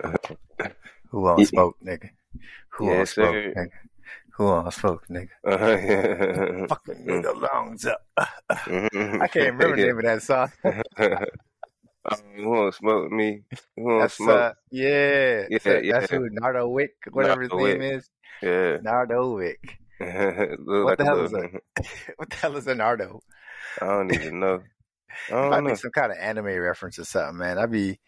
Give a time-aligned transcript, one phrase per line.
[1.10, 1.44] Who Yeah.
[1.46, 2.10] smoke, nigga?
[2.70, 3.54] Who want Yes, smoke, sir.
[3.56, 3.70] nigga?
[4.36, 5.28] Who want smoke, nigga?
[5.46, 6.66] Uh-huh, yeah.
[6.66, 8.00] Fucking nigga lungs up.
[8.50, 9.20] Mhm.
[9.22, 10.50] I can't remember the name of that song.
[10.64, 13.42] um, who to smoke me?
[13.76, 14.30] Who to That's smoke?
[14.40, 16.00] uh, yeah, Yeah, so yeah.
[16.00, 17.92] that's who Nardo Wick, whatever his name Wick.
[17.94, 18.10] is.
[18.42, 18.78] Yeah.
[18.82, 19.78] Nardo Wick.
[19.98, 21.50] What like the a hell is little-
[22.16, 23.20] what the hell is a Nardo?
[23.80, 24.60] I don't even know.
[25.28, 25.70] I don't Might know.
[25.70, 27.56] be some kind of anime reference or something, man.
[27.58, 28.00] I'd be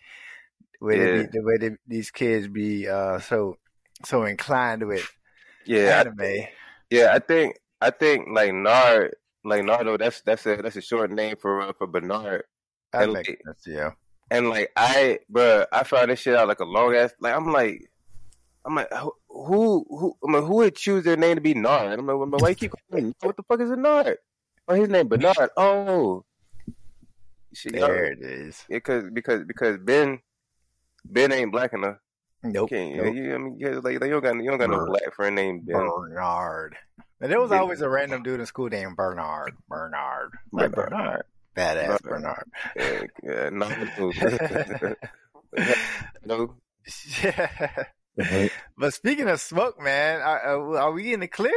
[0.80, 1.22] way Yeah.
[1.22, 3.56] be, the way they, these kids be uh so
[4.04, 5.08] so inclined with
[5.64, 6.46] Yeah, I- anime.
[6.90, 7.12] yeah.
[7.14, 9.96] I think I think like Nard, like Nardo.
[9.96, 12.44] That's that's a that's a short name for uh, for Bernard.
[12.92, 13.90] That and like- yeah.
[14.30, 17.12] And like I, bruh, I found this shit out like a long ass.
[17.20, 17.88] Like I'm like,
[18.64, 18.90] I'm like,
[19.28, 20.16] who who?
[20.26, 21.96] I mean, who would choose their name to be Nard?
[21.98, 23.08] I'm like, why you keep calling?
[23.08, 23.14] me?
[23.22, 24.18] What the fuck is a Nard?
[24.66, 25.50] Oh, his name Bernard.
[25.56, 26.24] Oh,
[27.54, 28.64] shit, There it is.
[28.68, 30.18] Yeah, cause because because Ben
[31.12, 31.96] Ben ain't black enough.
[32.42, 32.70] Nope.
[32.70, 33.14] Can't, nope.
[33.14, 35.66] you, I mean, yeah, like, you don't got you don't got no black friend named
[35.66, 35.76] Ben.
[35.76, 36.76] Bernard.
[37.20, 37.60] And there was Yeah.
[37.60, 39.56] always a random dude in school named Bernard.
[39.68, 40.32] Bernard.
[40.52, 41.24] Like Bernard.
[41.56, 42.44] Badass Bernard.
[42.74, 42.76] Bernard.
[42.76, 43.48] Yeah, yeah,
[46.26, 46.54] no, no.
[48.78, 51.52] but speaking of smoke, man, are, are we in the clear?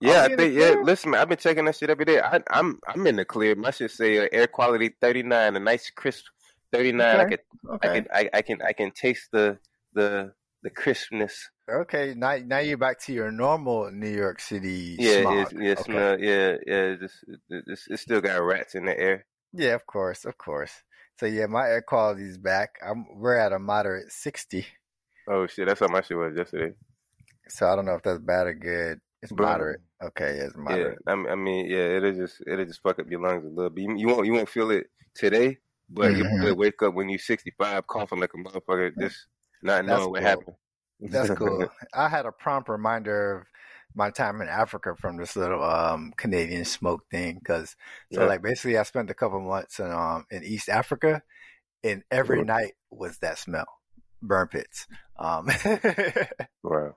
[0.00, 0.76] Yeah, I think yeah.
[0.82, 2.20] Listen, man, I've been checking that shit every day.
[2.20, 3.56] I, I'm I'm in the clear.
[3.56, 6.26] My shit say uh, air quality 39, a nice crisp
[6.72, 7.20] 39.
[7.20, 7.36] I Okay.
[7.36, 7.38] can
[7.70, 7.88] I Okay.
[7.88, 9.58] can I, I can I can taste the
[9.94, 11.50] the the crispness.
[11.70, 12.14] Okay.
[12.16, 15.52] Now, now you're back to your normal New York City Yeah, smog.
[15.52, 15.82] it's, yeah, okay.
[15.82, 16.20] smell.
[16.20, 16.96] Yeah, yeah.
[16.96, 19.26] It's, just, it, it's, still got rats in the air.
[19.52, 20.72] Yeah, of course, of course.
[21.18, 22.78] So yeah, my air quality is back.
[22.86, 24.66] I'm we're at a moderate sixty.
[25.28, 26.74] Oh shit, that's how my shit was yesterday.
[27.48, 29.00] So I don't know if that's bad or good.
[29.22, 29.46] It's Bro.
[29.46, 29.80] moderate.
[30.02, 30.98] Okay, yeah, it's Yeah, moderate.
[31.06, 33.70] I mean, I mean, yeah, it'll just it'll just fuck up your lungs a little
[33.70, 33.82] bit.
[33.82, 35.58] You, you won't you won't feel it today,
[35.90, 36.40] but you Mhm.
[36.40, 39.26] will wake up when you're 65 coughing like a motherfucker, just
[39.62, 40.56] not That's knowing what happened.
[41.00, 41.68] That's cool.
[41.94, 43.46] I had a prompt reminder of
[43.94, 47.76] my time in Africa from this little um Canadian smoke thing because
[48.10, 48.26] so Yeah.
[48.26, 51.22] like basically I spent a couple months in um in East Africa
[51.84, 53.66] and every night was that smell
[54.22, 54.86] burn pits
[55.18, 55.48] um
[56.62, 56.96] Wow.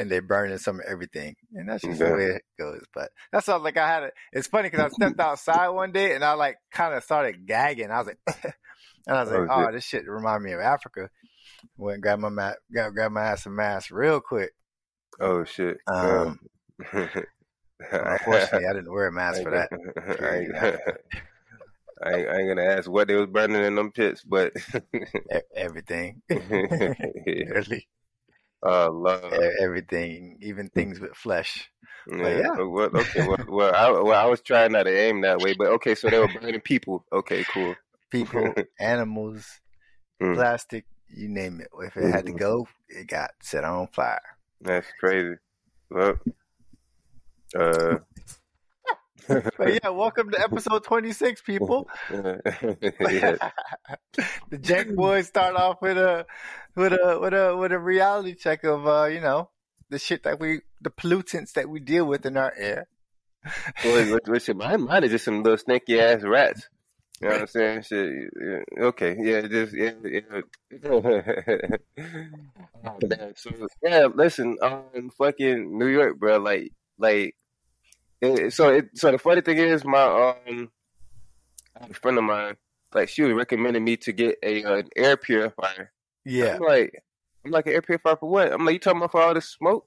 [0.00, 3.48] And they're burning some of everything and that's just the way it goes but that's
[3.48, 6.32] all like I had it it's funny because I stepped outside one day and I
[6.32, 8.18] like kind of started gagging I was like
[9.06, 11.10] and I was like Oh, oh this shit remind me of Africa.
[11.76, 14.52] Went and grabbed my mat got grab my ass a mask real quick.
[15.20, 15.76] Oh shit.
[15.86, 16.38] um
[16.92, 17.10] Um,
[17.92, 19.70] Unfortunately, I didn't wear a mask for that.
[20.22, 20.54] I ain't,
[22.02, 24.52] I ain't, I ain't gonna ask what they was burning in them pits, but
[25.54, 27.86] Everything, literally
[28.62, 31.70] oh lord, e- everything, even things with flesh.
[32.10, 32.28] yeah.
[32.28, 32.64] yeah.
[32.64, 35.68] Well, okay, well, well, I, well, I was trying not to aim that way, but
[35.68, 37.04] okay, so they were burning people.
[37.12, 37.74] Okay, cool.
[38.10, 39.46] People, animals,
[40.22, 40.34] Mm.
[40.34, 41.68] plastic, you name it.
[41.80, 44.20] If it had to go, it got set on fire.
[44.60, 45.36] That's crazy.
[45.90, 46.14] Well,
[47.58, 47.98] uh,
[49.58, 51.88] But yeah, welcome to episode twenty six, people.
[52.10, 53.38] the
[54.52, 56.26] Jank Boys start off with a
[56.74, 59.50] with a with a with a reality check of uh, you know,
[59.88, 62.88] the shit that we the pollutants that we deal with in our air.
[63.84, 64.56] What, shit?
[64.56, 66.68] Mine, mine is just some little stinky ass rats.
[67.20, 67.82] You know what I'm saying?
[67.82, 68.30] Shit.
[68.78, 69.16] Okay.
[69.20, 69.42] Yeah.
[69.42, 69.92] Just yeah.
[70.04, 70.40] yeah.
[72.82, 73.32] Oh.
[73.36, 73.50] So
[73.82, 74.08] yeah.
[74.14, 74.56] Listen.
[74.62, 75.10] Um.
[75.18, 76.38] Fucking New York, bro.
[76.38, 76.72] Like.
[76.98, 77.36] Like.
[78.20, 78.90] It, so it.
[78.96, 80.70] So the funny thing is, my um.
[81.80, 82.56] A friend of mine,
[82.94, 85.92] like she was recommending me to get a uh, an air purifier.
[86.26, 86.56] Yeah.
[86.56, 87.02] I'm like,
[87.44, 88.52] I'm like an air purifier for what?
[88.52, 89.86] I'm like, you talking about for all this smoke?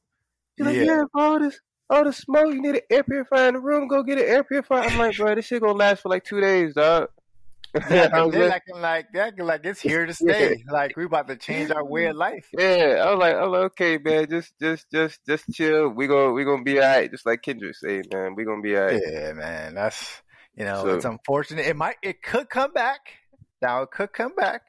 [0.58, 0.84] She's like, Yeah.
[0.84, 1.60] yeah, for all this,
[1.92, 2.52] all the smoke.
[2.54, 3.88] You need an air purifier in the room.
[3.88, 4.90] Go get an air purifier.
[4.90, 7.10] I'm like, bro, this shit gonna last for like two days, dog.
[7.90, 10.64] Yeah, I was they're like, acting like they're acting like it's here to stay.
[10.70, 12.48] Like we about to change our way of life.
[12.58, 15.90] yeah, I was like, I was like, okay, man, just, just, just, just chill.
[15.90, 17.10] We gonna, we gonna be alright.
[17.10, 19.02] Just like Kendrick say, man, we gonna be alright.
[19.06, 19.74] Yeah, man.
[19.76, 20.22] That's
[20.56, 21.66] you know, So- it's unfortunate.
[21.66, 23.00] It might it could come back.
[23.62, 24.62] Now it could come back.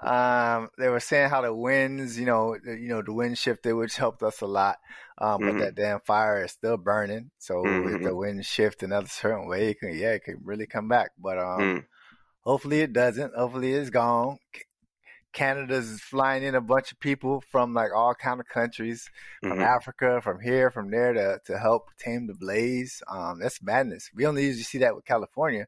[0.00, 3.72] Um, they were saying how the winds, you know, the, you know, the wind shifted,
[3.72, 4.76] which helped us a lot.
[5.20, 5.46] Um, Mhm.
[5.52, 7.30] but that damn fire is still burning.
[7.38, 8.04] So if Mhm.
[8.04, 11.10] the wind shift another certain way, it can yeah, it can really come back.
[11.18, 11.84] But um, Mm.
[12.48, 13.34] Hopefully it doesn't.
[13.34, 14.38] Hopefully it's gone.
[15.34, 19.10] Canada's flying in a bunch of people from like all kind of countries
[19.40, 19.62] from Mhm.
[19.76, 23.02] Africa, from here, from there to to help tame the blaze.
[23.06, 24.10] Um, that's madness.
[24.14, 25.66] We only usually see that with California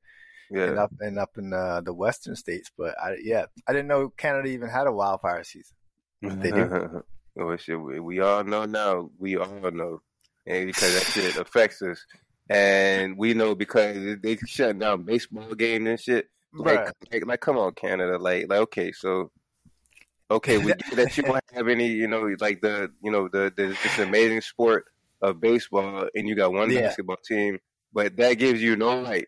[0.51, 0.83] and Yeah.
[0.85, 2.71] up and up in the the western states.
[2.77, 5.77] But I, yeah, I didn't know Canada even had a wildfire season.
[6.23, 6.65] They do.
[7.39, 9.11] oh shit, we, we all know now.
[9.19, 10.01] We all know,
[10.47, 12.05] and because that shit affects us,
[12.49, 16.31] and we know because they shut down baseball games and shit.
[16.53, 18.19] Like, like, like, come on, Canada.
[18.19, 19.31] Like, like, okay, so
[20.31, 23.77] okay, we that you don't have any, you know, like the, you know, the, the
[23.83, 24.87] this amazing sport
[25.23, 26.83] of baseball, and you got one Yeah.
[26.83, 27.59] basketball team,
[27.93, 29.27] but that gives you no right.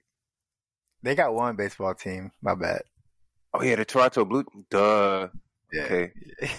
[1.03, 2.33] They got one baseball team.
[2.41, 2.83] My bad.
[3.55, 4.45] Oh yeah, the Toronto Blue.
[4.71, 5.29] Duh.
[5.73, 6.07] Yeah.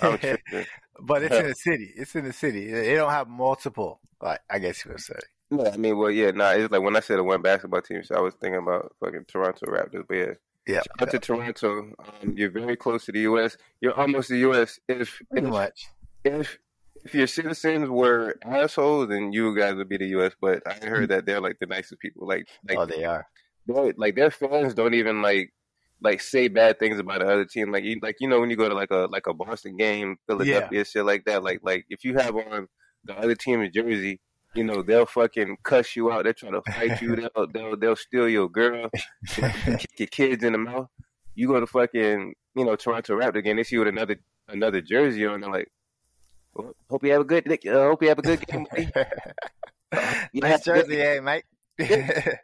[0.03, 0.37] Okay.
[1.01, 1.91] But it's in the city.
[1.95, 2.71] It's in the city.
[2.71, 3.99] They don't have multiple.
[4.21, 5.15] Like I guess you would say.
[5.49, 6.51] No, I mean, well, yeah, nah.
[6.51, 9.25] It's like when I said a one basketball team, so I was thinking about fucking
[9.27, 10.03] Toronto Raptors.
[10.07, 10.33] But yeah,
[10.67, 10.75] Yeah.
[10.77, 11.93] shout out to Toronto.
[11.99, 13.57] Um, you're very close to the U.S.
[13.81, 14.79] You're almost the U.S.
[14.87, 15.87] If Pretty if much.
[16.23, 16.57] if
[17.03, 20.33] if your citizens were assholes, then you guys would be the U.S.
[20.39, 22.27] But I heard that they're like the nicest people.
[22.27, 23.27] Like like oh, they are.
[23.97, 25.53] like their fans don't even like
[26.01, 27.71] like say bad things about the other team.
[27.71, 30.17] Like you like you know when you go to like a like a Boston game,
[30.27, 30.83] Philadelphia, yeah.
[30.83, 31.43] shit like that.
[31.43, 32.67] Like like if you have on
[33.05, 34.21] the other team's jersey,
[34.55, 36.23] you know they'll fucking cuss you out.
[36.23, 37.15] They'll try to fight you.
[37.35, 38.89] They'll they'll, they'll steal your girl,
[39.27, 40.87] kick your kids in the mouth.
[41.35, 43.57] You go to fucking you know Toronto Raptor again.
[43.57, 44.17] they see you with another
[44.47, 45.41] another jersey on.
[45.41, 45.71] They're like,
[46.53, 48.67] well, hope you have a good uh, hope you have a good game.
[48.71, 48.89] buddy."
[50.31, 51.43] You nice have jersey, eh, mate?
[51.79, 52.37] I,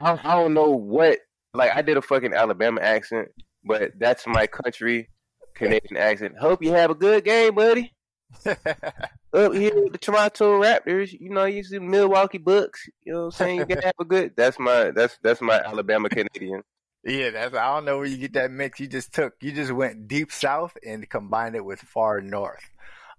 [0.00, 1.18] I don't know what.
[1.54, 3.28] Like I did a fucking Alabama accent,
[3.64, 5.08] but that's my country
[5.54, 6.36] Canadian accent.
[6.38, 7.92] Hope you have a good game, buddy.
[8.46, 12.88] Up here with the Toronto Raptors, you know, you see Milwaukee Bucks.
[13.04, 13.58] You know what I'm saying?
[13.60, 14.32] You gotta have a good.
[14.36, 16.62] That's my that's that's my Alabama Canadian.
[17.04, 17.54] yeah, that's.
[17.54, 18.80] I don't know where you get that mix.
[18.80, 19.34] You just took.
[19.40, 22.64] You just went deep south and combined it with far north.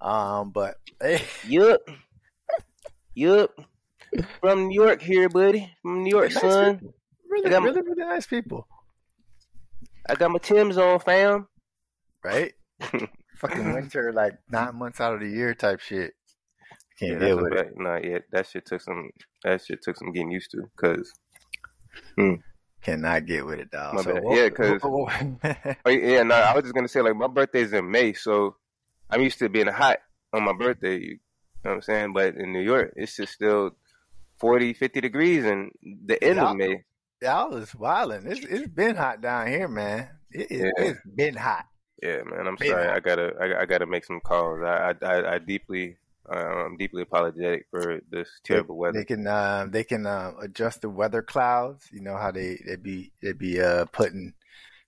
[0.01, 1.81] Um, but hey, Yup,
[3.13, 3.51] yup.
[4.41, 5.71] From New York here, buddy.
[5.83, 6.75] From New York, Nice son.
[6.79, 6.93] people.
[7.29, 8.67] really, got my- really, really nice people,
[10.09, 11.47] I got my Tim's on, fam.
[12.23, 12.53] right?
[13.39, 16.13] Fucking winter, like nine months out of the year type shit.
[16.99, 17.73] Can't Yeah, deal with it.
[17.77, 19.09] Nah, yeah, that shit took some.
[19.43, 20.69] That shit took some getting used to.
[20.75, 21.13] Cause
[22.17, 22.35] hmm.
[22.81, 23.95] Cannot get with it, dog.
[23.95, 24.23] My so, bad.
[24.31, 24.81] Yeah, 'cause-
[25.85, 28.55] Oh yeah, no, I was just gonna say like my birthday's in May, so
[29.09, 29.99] I'm used to being hot
[30.33, 30.97] on my birthday.
[30.97, 31.19] You
[31.63, 32.13] know what I'm saying?
[32.13, 33.71] But in New York, it's just still
[34.39, 35.71] 40, 50 degrees and
[36.05, 36.51] the end Yeah.
[36.51, 36.83] of May.
[37.21, 38.23] y'all is wilding.
[38.25, 40.09] It's it's been hot down here, man.
[40.31, 40.85] It, it, Yeah.
[40.85, 41.65] It's been hot.
[42.01, 42.47] Yeah, man.
[42.47, 42.69] I'm Man.
[42.69, 42.87] sorry.
[42.87, 44.61] I gotta, I, I gotta make some calls.
[44.63, 45.97] I, I, I, deeply,
[46.31, 48.99] uh, I'm deeply apologetic for this terrible weather.
[48.99, 51.87] They can um, they can uh, adjust the weather clouds.
[51.91, 54.33] You know how they they be they be uh, putting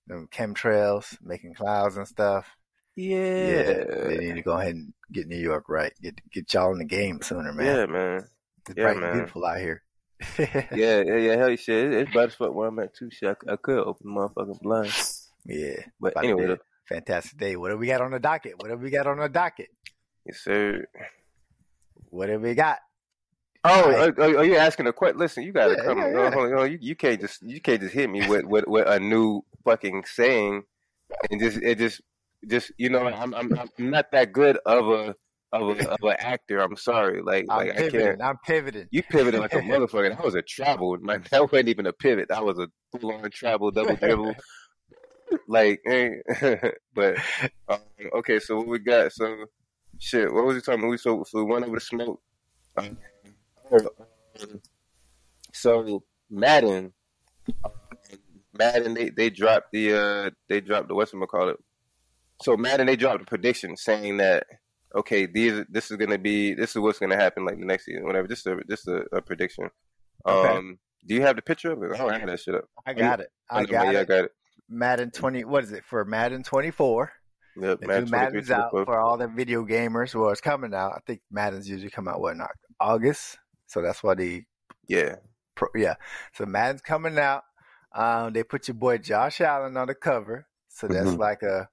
[0.08, 2.48] them chemtrails, making clouds and stuff.
[2.96, 5.94] Yeah, yeah, they need to go ahead and get New York right.
[6.02, 7.66] Get get y'all in the game sooner, man.
[7.66, 8.28] yeah, man.
[8.68, 9.84] it's yeah, bright and beautiful out here.
[10.38, 11.36] Yeah, yeah, yeah.
[11.36, 11.94] Hell, shit.
[11.94, 13.10] It's better as fuck where I'm at too.
[13.10, 15.30] Shit, I, I could open the motherfucking blinds.
[15.46, 15.78] yeah.
[16.00, 16.58] but anyway,
[16.88, 17.56] to be a though, fantastic day.
[17.56, 18.54] What do we got on the docket?
[18.58, 19.68] What have we got on the docket?
[20.26, 20.86] yes, sir.
[22.10, 22.80] What have we got?
[23.64, 24.14] Oh, Right.
[24.18, 25.20] oh, oh, you're asking a question.
[25.20, 25.98] Listen, you gotta Yeah, come.
[26.00, 26.32] yeah, yeah.
[26.32, 28.88] hold on, no, you, you can't just you can't just hit me with, with, with
[28.88, 30.64] a new fucking saying
[31.30, 32.02] and just it just
[32.50, 35.16] just you know I'm I'm I'm not that good of a
[35.54, 36.60] of a of an actor.
[36.60, 37.22] I'm sorry.
[37.22, 38.22] Like I'm like I can't.
[38.22, 38.88] I'm pivoting.
[38.90, 40.10] You pivoted like a motherfucker.
[40.10, 40.98] That was a travel.
[41.00, 42.30] Like that wasn't even a pivot.
[42.30, 42.68] That was a
[43.00, 44.34] full on travel double dribble.
[45.48, 46.10] like, eh,
[46.94, 47.18] but
[47.68, 47.80] um,
[48.16, 48.40] okay.
[48.40, 49.12] So what we got?
[49.12, 49.46] So
[50.00, 50.32] shit.
[50.34, 50.80] What was he talking?
[50.80, 50.92] about?
[50.92, 52.22] We so so we went over the smoke.
[52.78, 52.98] Um,
[55.54, 56.94] so Madden,
[57.64, 57.72] um,
[58.58, 61.58] Madden, they they dropped the uh they dropped the what's call it.
[62.42, 64.46] So Madden, they dropped a prediction saying that
[64.96, 68.06] okay, these this is gonna be this is what's gonna happen like the next season,
[68.06, 68.28] whatever.
[68.28, 69.70] This is a, this is a, a prediction.
[70.26, 70.56] Okay.
[70.56, 71.92] Um, do you have the picture of it?
[72.00, 72.66] Oh, I have that shit up.
[72.86, 73.32] I got it.
[73.50, 74.32] I know, got yeah, I got it.
[74.72, 75.44] Madden 20.
[75.46, 77.12] What is it for Madden 24?
[77.58, 78.86] Yep, The Madden new 23, Madden's out 24.
[78.86, 80.16] for all the video gamers.
[80.16, 80.94] Well, it's coming out.
[80.96, 82.42] I think Madden's usually come out what in
[82.80, 83.38] August,
[83.68, 84.44] so that's why the.
[84.88, 85.16] Yeah,
[85.56, 85.96] pro, yeah.
[86.34, 87.44] So Madden's coming out.
[87.94, 91.18] Um, they put your boy Josh Allen on the cover, so that's Mhm.
[91.18, 91.68] like a.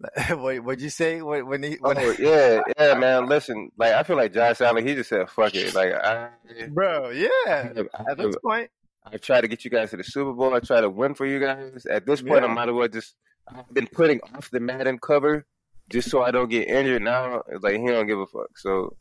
[0.36, 3.26] what would you say when when he when Oh, yeah, yeah, man.
[3.26, 5.74] Listen, like I feel like Josh Allen, he just said fuck it.
[5.74, 6.28] Like I,
[6.70, 7.10] bro?
[7.10, 8.70] Yeah, I, at this point,
[9.12, 10.54] I tried to get you guys to the Super Bowl.
[10.54, 11.86] I tried to win for you guys.
[11.86, 12.50] At this point, Yeah.
[12.50, 13.14] I might as well just.
[13.48, 15.46] I've been putting off the Madden cover
[15.90, 17.02] just so I don't get injured.
[17.02, 18.58] Now it's like he don't give a fuck.
[18.58, 18.96] So,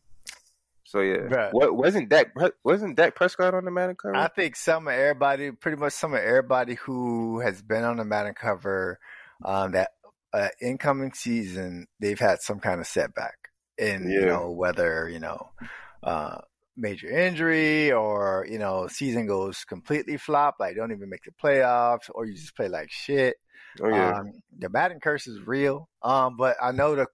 [0.86, 1.18] so yeah.
[1.28, 1.52] Bruh.
[1.52, 2.34] What wasn't Dak?
[2.64, 4.16] Wasn't Dak Prescott on the Madden cover?
[4.16, 8.06] I think some of everybody, pretty much some of everybody who has been on the
[8.06, 9.00] Madden cover,
[9.44, 9.92] um, that
[10.34, 13.36] uh, incoming season, they've had some kind of setback,
[13.78, 15.50] and you know whether you know
[16.04, 16.38] uh,
[16.78, 22.10] major injury or you know season goes completely flop, like don't even make the playoffs,
[22.14, 23.36] or you just play like shit.
[23.82, 24.20] oh yeah.
[24.20, 25.90] Um, the Madden curse is real.
[26.02, 27.08] Um, but I know the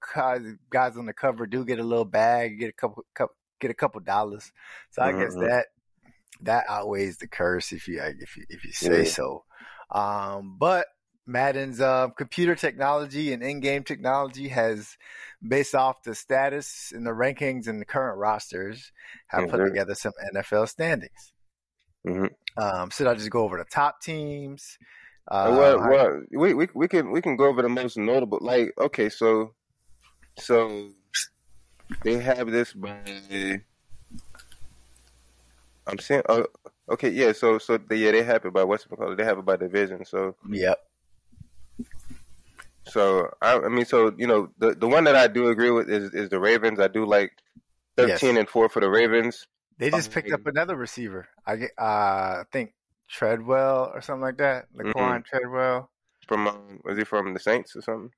[0.70, 3.76] guys, on the cover do get a little bag, get a couple, couple get a
[3.76, 4.52] couple dollars.
[4.92, 5.50] So I guess Mhm.
[5.50, 5.68] that
[6.42, 9.12] that outweighs the curse if you if you if you say Yeah.
[9.12, 9.46] so.
[9.92, 10.88] Um, but
[11.26, 14.98] Madden's uh, computer technology and in-game technology has,
[15.48, 18.92] based off the status and the rankings and the current rosters,
[19.28, 19.70] have put Mhm.
[19.70, 21.34] together some NFL standings.
[22.06, 22.26] hmm
[22.58, 24.78] Um, should I just go over the top teams?
[25.30, 28.40] Uh, well, I- well, we, we we can we can go over the most notable.
[28.42, 29.54] Like, okay, so
[30.38, 30.90] so
[32.04, 33.62] they have this by.
[35.88, 36.46] I'm saying, oh,
[36.90, 37.32] okay, yeah.
[37.34, 39.18] So so they, yeah, they have it by what's it called?
[39.18, 40.06] They have it by division.
[40.06, 40.80] So yep.
[42.86, 45.90] So I, I mean, so you know, the the one that I do agree with
[45.90, 46.80] is is the Ravens.
[46.80, 47.32] I do like
[47.98, 49.48] thirteen and four for the Ravens.
[49.78, 51.28] They just picked up another receiver.
[51.46, 52.74] I get, uh, I think
[53.10, 54.68] Treadwell or something like that.
[54.76, 55.26] Laquon Mhm.
[55.26, 55.90] Treadwell.
[56.28, 58.12] From um, was he from the Saints or something?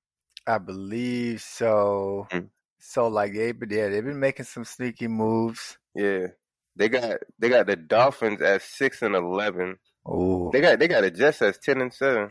[0.45, 2.27] I believe so.
[2.31, 2.49] Mm.
[2.79, 5.77] So like they, but yeah, they've been making some sneaky moves.
[5.95, 6.27] Yeah,
[6.75, 9.77] they got they got the Dolphins at six and eleven.
[10.05, 12.29] Oh, They got they got it just as ten and seven.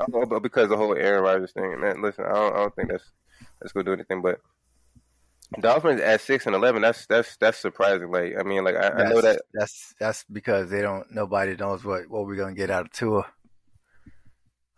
[0.00, 2.02] Oh, but because the whole Aaron Rodgers thing, man.
[2.02, 3.04] Listen, I don't, I don't think that's
[3.60, 4.22] that's gonna do anything.
[4.22, 4.40] But
[5.60, 8.10] Dolphins at six and eleven, that's that's that's surprising.
[8.10, 9.42] Like, I mean, like I, I know that.
[9.52, 11.10] that's that's because they don't.
[11.12, 13.26] Nobody knows what what we're gonna get out of Tua.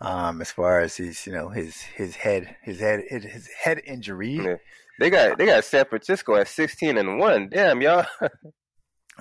[0.00, 4.34] Um, as far as his, you know, his his head, his head, his head injury.
[4.34, 4.56] Yeah.
[5.00, 7.48] They got they got San Francisco at sixteen and one.
[7.48, 8.06] Damn, y'all.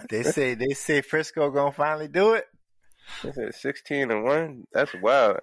[0.09, 2.45] They say they say Frisco gonna finally do it.
[3.23, 4.65] They said sixteen and one.
[4.73, 5.37] That's wild.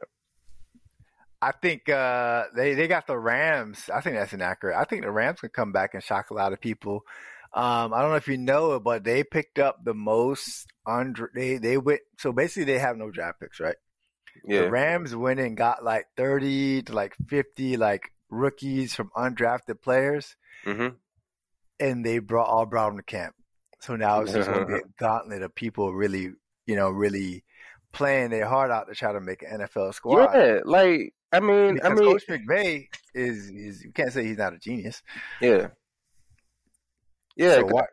[1.42, 3.88] I think uh, they they got the Rams.
[3.92, 4.78] I think that's inaccurate.
[4.78, 7.04] I think the Rams can come back and shock a lot of people.
[7.52, 11.30] Um, I don't know if you know it, but they picked up the most under.
[11.34, 13.76] They they went so basically they have no draft picks, right?
[14.44, 14.62] Yeah.
[14.62, 20.36] The Rams went and got like thirty to like fifty like rookies from undrafted players,
[20.64, 20.88] hmm
[21.80, 23.34] and they brought all brought them to camp.
[23.80, 26.32] So now it's just going to be a gauntlet of people really,
[26.66, 27.42] you know, really
[27.92, 30.34] playing their heart out to try to make an NFL squad.
[30.34, 34.38] Yeah, like I mean, Because I mean, Coach McVay is is you can't say he's
[34.38, 35.02] not a genius.
[35.40, 35.68] yeah,
[37.36, 37.56] yeah.
[37.56, 37.86] So what?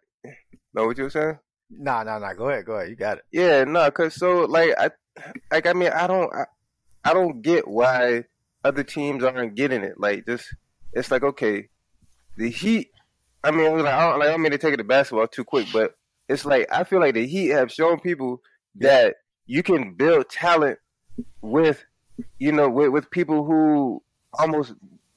[0.73, 1.39] Know what you were saying?
[1.69, 2.33] Nah, nah, nah.
[2.33, 2.89] Go ahead, go ahead.
[2.89, 3.25] You got it.
[3.31, 4.91] Yeah, no, cause so like I,
[5.51, 6.45] like I mean I don't I,
[7.03, 8.25] I don't get why
[8.63, 9.99] other teams aren't getting it.
[9.99, 10.53] Like just
[10.93, 11.69] it's like okay,
[12.37, 12.89] the Heat.
[13.43, 15.43] I mean like I don't, like I don't mean to take it to basketball too
[15.43, 15.95] quick, but
[16.27, 18.41] it's like I feel like the Heat have shown people
[18.75, 19.15] that
[19.45, 20.79] you can build talent
[21.41, 21.83] with
[22.39, 24.01] you know with with people who
[24.33, 24.73] almost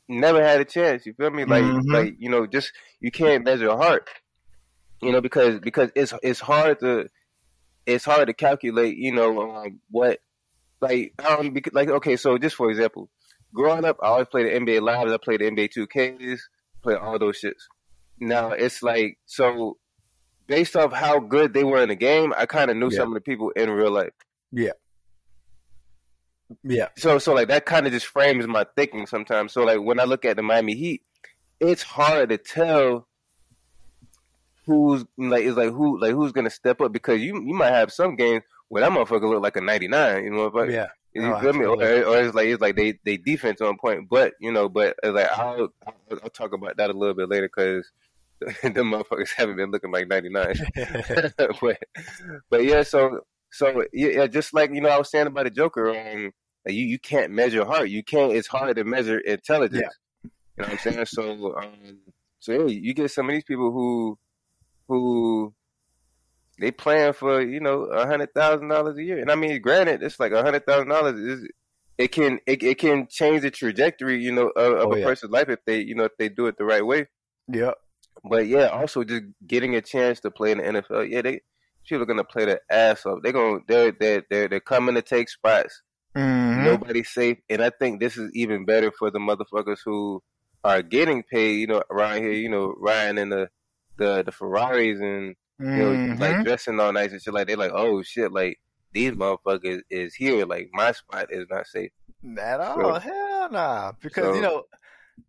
[0.09, 1.07] never had a chance.
[1.07, 1.45] You feel me?
[1.45, 1.93] Like Mhm.
[1.93, 4.09] like you know just you can't measure heart.
[5.01, 7.09] You know because because it's it's hard to
[7.87, 10.21] it's hard to calculate, you know, um, what
[10.81, 13.09] like um because, like okay, so just for example,
[13.55, 15.09] growing up, I always played the NBA Live.
[15.09, 16.41] I played the NBA 2Ks,
[16.83, 17.63] played all those shits.
[18.19, 19.79] Now it's like so
[20.47, 22.99] based off how good they were in the game, I kind of knew Yeah.
[22.99, 24.13] some of the people in real life.
[24.53, 24.73] Yeah.
[26.97, 29.53] So so like that kind of just frames my thinking sometimes.
[29.53, 31.03] So like when I look at the Miami Heat,
[31.61, 33.07] it's hard to tell
[34.67, 37.93] who's like it's like who like who's gonna step up because you you might have
[37.93, 40.87] some games where that motherfucker look like a ninety nine, you know, I, Yeah.
[41.15, 41.65] you Oh, feel me?
[41.65, 44.97] Or, or it's like it's like they they defense on point, but you know, but
[45.03, 47.91] it's like I'll I'll, I'll talk about that a little bit later because
[48.41, 50.55] the motherfuckers haven't been looking like ninety nine.
[51.61, 51.79] but
[52.49, 53.21] but yeah, so
[53.53, 56.33] so yeah, just like you know, I was saying about the Joker, um,
[56.67, 57.89] like you you can't measure heart.
[57.91, 58.33] You can't.
[58.33, 59.83] It's hard to measure intelligence.
[59.83, 60.31] Yeah.
[60.57, 61.07] You know what I'm saying?
[61.07, 61.99] So um,
[62.39, 64.19] so yeah, you get some of these people who
[64.89, 65.55] who
[66.61, 70.03] they plan for you know a hundred thousand dollars a year, and I mean, granted,
[70.03, 71.49] it's like a hundred thousand dollars is.
[71.99, 75.05] It can it, it can change the trajectory, you know, of, of Oh, a yeah.
[75.05, 77.09] person's life if they, you know, if they do it the right way.
[77.47, 77.73] Yeah.
[78.25, 81.11] But yeah, also just getting a chance to play in the NFL.
[81.11, 81.41] Yeah, they
[81.87, 83.21] people are gonna play their ass off.
[83.23, 85.83] They're gonna they're they're they're, they're coming to take spots.
[86.17, 86.65] Mhm.
[86.65, 90.23] Nobody's safe, and I think this is even better for the motherfuckers who
[90.65, 91.61] are getting paid.
[91.61, 93.49] You know, around here, you know, riding in the
[93.97, 97.33] the the Ferraris and you know, like dressing all nice and shit.
[97.35, 98.59] Like they're like, oh shit, like
[98.93, 100.45] these motherfuckers is here.
[100.47, 101.91] Like my spot is not safe.
[102.39, 102.95] At all?
[102.95, 103.93] So- Hell nah.
[104.03, 104.65] Because you know,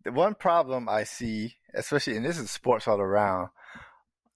[0.04, 3.48] the one problem I see, especially and this is sports all around.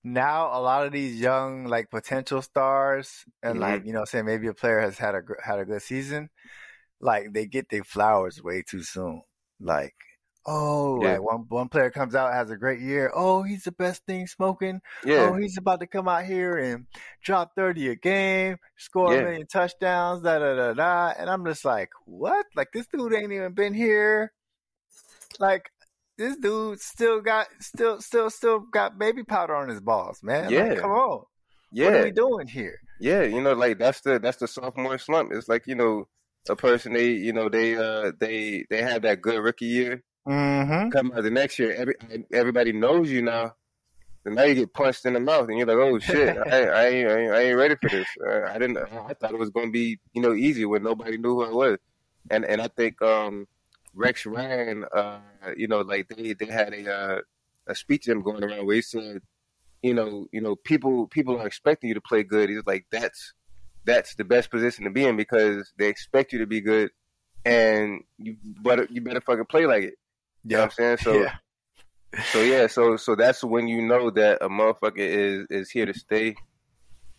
[0.07, 3.61] Now a lot of these young like potential stars and Mhm.
[3.61, 6.31] like you know saying maybe a player has had a had a good season,
[7.01, 9.23] like they get their flowers way too soon.
[9.61, 9.95] Like
[10.47, 11.19] oh, Yeah.
[11.19, 13.11] like one one player comes out has a great year.
[13.15, 14.81] Oh, he's the best thing smoking.
[15.05, 16.87] Yeah, Oh, he's about to come out here and
[17.25, 19.21] drop 30 a game, score Yeah.
[19.21, 21.15] a million touchdowns, da da da da.
[21.19, 22.47] And I'm just like, what?
[22.55, 24.33] Like, this dude ain't even been here.
[25.39, 25.71] Like,
[26.19, 30.51] this dude still got, still, still, still got baby powder on his balls, man.
[30.51, 30.65] Yeah.
[30.65, 31.25] Like, come on.
[31.73, 31.87] yeah.
[31.87, 32.79] What are we doing here?
[33.01, 35.33] Yeah, you know, like that's the that's the sophomore slump.
[35.33, 36.09] It's like you know,
[36.49, 40.03] a person they you know they uh they they have that good rookie year.
[40.27, 40.91] Mm-hmm.
[40.91, 41.95] Come out the next year, every
[42.33, 43.55] everybody knows you now.
[44.25, 46.87] And now you get punched in the mouth, and you're like, "Oh shit, I, I,
[46.87, 48.09] ain't, I, ain't, I ain't ready for this.
[48.27, 48.79] Uh, I didn't.
[48.79, 51.51] I thought it was going to be, you know, easy when nobody knew who I
[51.51, 51.79] was."
[52.29, 53.47] And and I think um,
[53.97, 55.19] Rex Ryan, uh,
[55.57, 57.21] you know, like they they had a uh,
[57.67, 59.23] a speech them going around where he said,
[59.83, 62.51] you know, you know, people people are expecting you to play good.
[62.51, 63.33] He's like, that's
[63.85, 66.91] that's the best position to be in because they expect you to be good,
[67.45, 69.95] and you better you better fucking play like it.
[70.45, 70.99] You know what I'm saying?
[70.99, 71.33] So Yeah.
[72.33, 75.95] so yeah, so so that's when you know that a motherfucker is is here to
[75.95, 76.37] stay,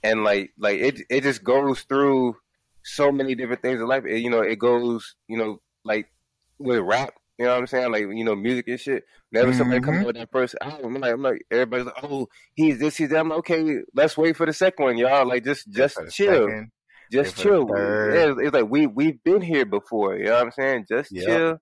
[0.04, 2.36] and like like it it just goes through
[2.84, 4.06] so many different things in life.
[4.06, 6.10] It, you know, it goes you know like
[6.60, 7.14] with rap.
[7.38, 7.92] You know what I'm saying?
[7.92, 9.04] Like you know, music and shit.
[9.30, 10.02] Whenever somebody comes Mhm.
[10.02, 13.10] out with that first album, I'm like, I'm like, everybody's like, oh, he's this, he's
[13.10, 13.20] that.
[13.20, 15.28] I'm like, okay, let's wait for the second one, y'all.
[15.28, 16.72] Like, just just chill, second.
[17.12, 18.16] just wait for the chill.
[18.16, 20.16] Yeah, it's, it's like we we've been here before.
[20.18, 20.86] You know what I'm saying?
[20.90, 21.26] Just Yep.
[21.26, 21.58] chill.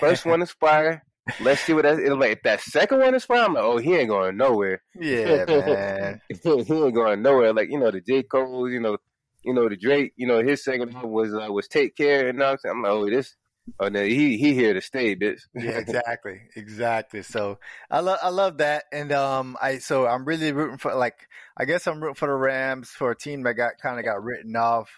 [0.00, 1.04] First one is fire.
[1.40, 1.98] Let's see what that.
[2.18, 4.82] Like if that second one is fire, I'm like, oh, he ain't going nowhere.
[5.00, 6.20] yeah, man.
[6.28, 7.52] he ain't going nowhere.
[7.52, 8.96] Like you know the J Cole, you know,
[9.44, 12.42] you know the Drake, you know his second album was uh, was Take Care, and
[12.42, 13.36] I'm saying, I'm like, oh this,
[13.80, 15.40] oh no, he he here to stay, bitch.
[15.54, 17.22] yeah, exactly, exactly.
[17.22, 17.58] So
[17.90, 21.64] I love I love that, and um, I so I'm really rooting for like I
[21.64, 24.56] guess I'm rooting for the Rams for a team that got kind of got written
[24.56, 24.90] off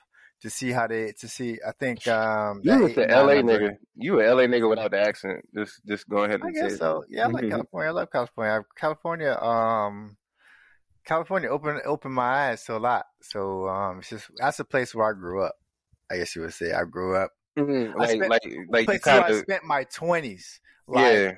[0.43, 1.59] to see how they to see.
[1.67, 3.77] I think um, You was the LA nigga.
[3.95, 5.45] You a LA nigga without the accent.
[5.55, 6.79] Just just go ahead I and guess say it.
[6.79, 7.05] so.
[7.09, 7.49] Yeah, I like.
[7.51, 7.89] California.
[7.89, 8.65] I love California.
[8.77, 10.17] California, um,
[11.05, 13.07] California opened opened my eyes to a lot.
[13.23, 15.55] So um, it's just that's the place where I grew up.
[16.11, 17.33] I guess you would say I grew up.
[17.57, 17.95] Mhm.
[17.95, 20.61] Like spent- like like you Place where kind I spent my twenties.
[20.87, 21.33] Like, yeah.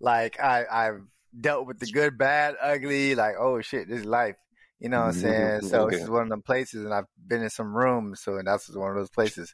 [0.00, 1.02] like I I've
[1.38, 3.14] dealt with the good, bad, ugly.
[3.14, 4.36] Like oh shit, this is life.
[4.80, 5.60] You know what I'm saying?
[5.62, 8.20] So this is one of them places, and I've been in some rooms.
[8.20, 9.52] So and that's one of those places.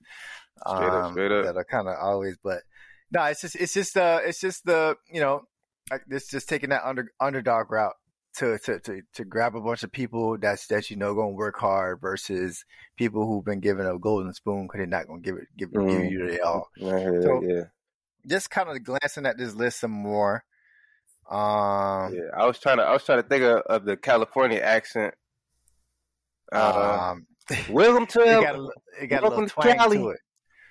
[0.66, 1.44] Straight up, um, straight up.
[1.46, 2.62] That are kind of always, but
[3.10, 5.42] no, it's just it's just uh it's just the you know
[5.90, 7.96] like it's just taking that under underdog route
[8.36, 11.56] to to to to grab a bunch of people that's that you know gonna work
[11.58, 12.64] hard versus
[12.96, 15.80] people who've been given a golden spoon because they're not gonna give it give, give
[15.82, 16.10] Mm.
[16.10, 17.62] you their all So- yeah.
[18.26, 20.44] just kind of glancing at this list some more.
[21.30, 22.30] Um, Yeah.
[22.36, 25.14] I was trying to I was trying to think of, of the California accent.
[26.52, 27.26] Uh, um,
[27.70, 28.68] welcome to it got a,
[29.00, 29.96] it got a little welcome to twang Cali.
[29.98, 30.20] to it.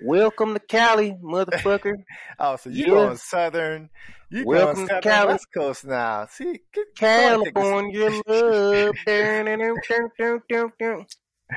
[0.02, 1.94] Welcome to Cali, motherfucker.
[2.40, 2.90] Oh, so you Yeah.
[2.90, 3.90] going southern?
[4.30, 5.28] You Welcome going to southern Cali.
[5.34, 6.26] West Coast now?
[6.30, 8.96] See, get, somebody take this- California love.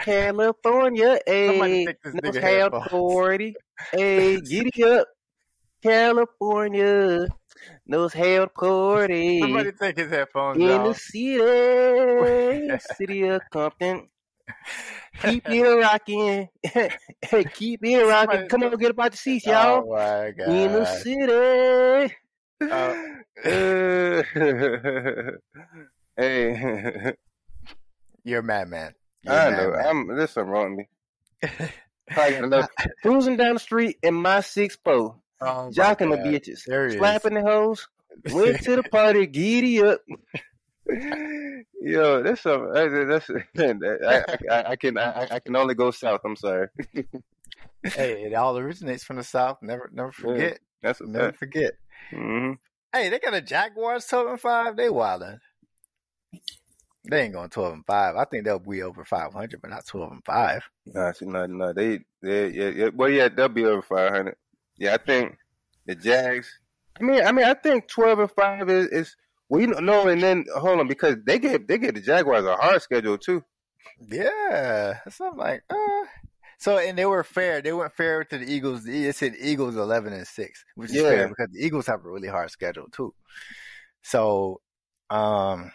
[0.02, 1.86] California, a
[2.22, 2.86] no headphones.
[2.86, 3.54] authority,
[3.94, 5.06] a giddy up.
[5.82, 7.28] California,
[7.86, 9.40] no hair authority.
[9.40, 10.98] Somebody take his headphones in the off.
[10.98, 14.08] city, city of Compton.
[15.22, 16.48] Keep it rocking,
[17.22, 18.48] Hey, keep it rocking.
[18.48, 19.82] Come on, get up out the seats, y'all.
[19.84, 20.48] Oh my god!
[20.48, 22.14] in the city.
[22.60, 22.94] Uh,
[26.16, 27.12] hey,
[28.24, 28.94] You're a madman.
[29.22, 29.70] You're I know.
[29.70, 29.86] madman.
[29.86, 30.88] I'm there's something wrong with me.
[32.10, 32.66] I.
[33.02, 36.98] Cruising down the street in my six four, Oh jocking the bitches, he is.
[36.98, 37.88] slapping the hoes.
[38.32, 40.00] Went to the party, giddy up.
[41.80, 42.72] Yo, that's some.
[42.72, 46.20] That's I, I, I can I, I can only go south.
[46.24, 46.68] I'm sorry.
[47.82, 49.58] hey, it all originates from the south.
[49.62, 50.58] Never, never forget.
[50.82, 51.38] That's a Never fact.
[51.38, 51.72] forget.
[52.12, 52.52] hmm
[52.92, 54.76] Hey, they got a Jaguars twelve and five.
[54.76, 55.38] They wildin'.
[57.08, 58.16] They ain't going twelve and five.
[58.16, 60.62] I think they'll be over five hundred, but not twelve and five.
[61.14, 62.88] See, no, no, they, they, yeah, yeah.
[62.94, 64.36] Well, yeah, they'll be over five hundred.
[64.78, 65.36] Yeah, I think
[65.86, 66.48] the Jags.
[66.98, 69.16] I mean, I mean, I think twelve and five is, is
[69.48, 72.44] well, you know, no, and then hold on because they get they get the Jaguars
[72.44, 73.42] a hard schedule too.
[74.00, 76.04] Yeah, so I'm like, uh.
[76.58, 77.60] So and they were fair.
[77.60, 78.84] They went fair to the Eagles.
[78.84, 81.02] They said Eagles eleven and six, which is Yeah.
[81.10, 83.14] fair because the Eagles have a really hard schedule too.
[84.02, 84.60] So,
[85.10, 85.72] um,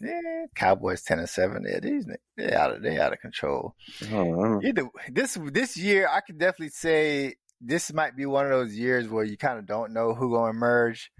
[0.00, 1.64] yeah, Cowboys ten and seven.
[1.68, 3.74] Yeah, these they out of they out of control.
[4.10, 8.74] Oh, Either this this year, I could definitely say this might be one of those
[8.74, 11.10] years where you kind of don't know who going to emerge,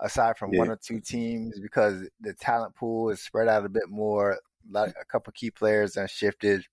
[0.00, 0.60] aside from Yeah.
[0.60, 4.38] one or two teams, because the talent pool is spread out a bit more.
[4.70, 6.64] Like a couple key players have shifted.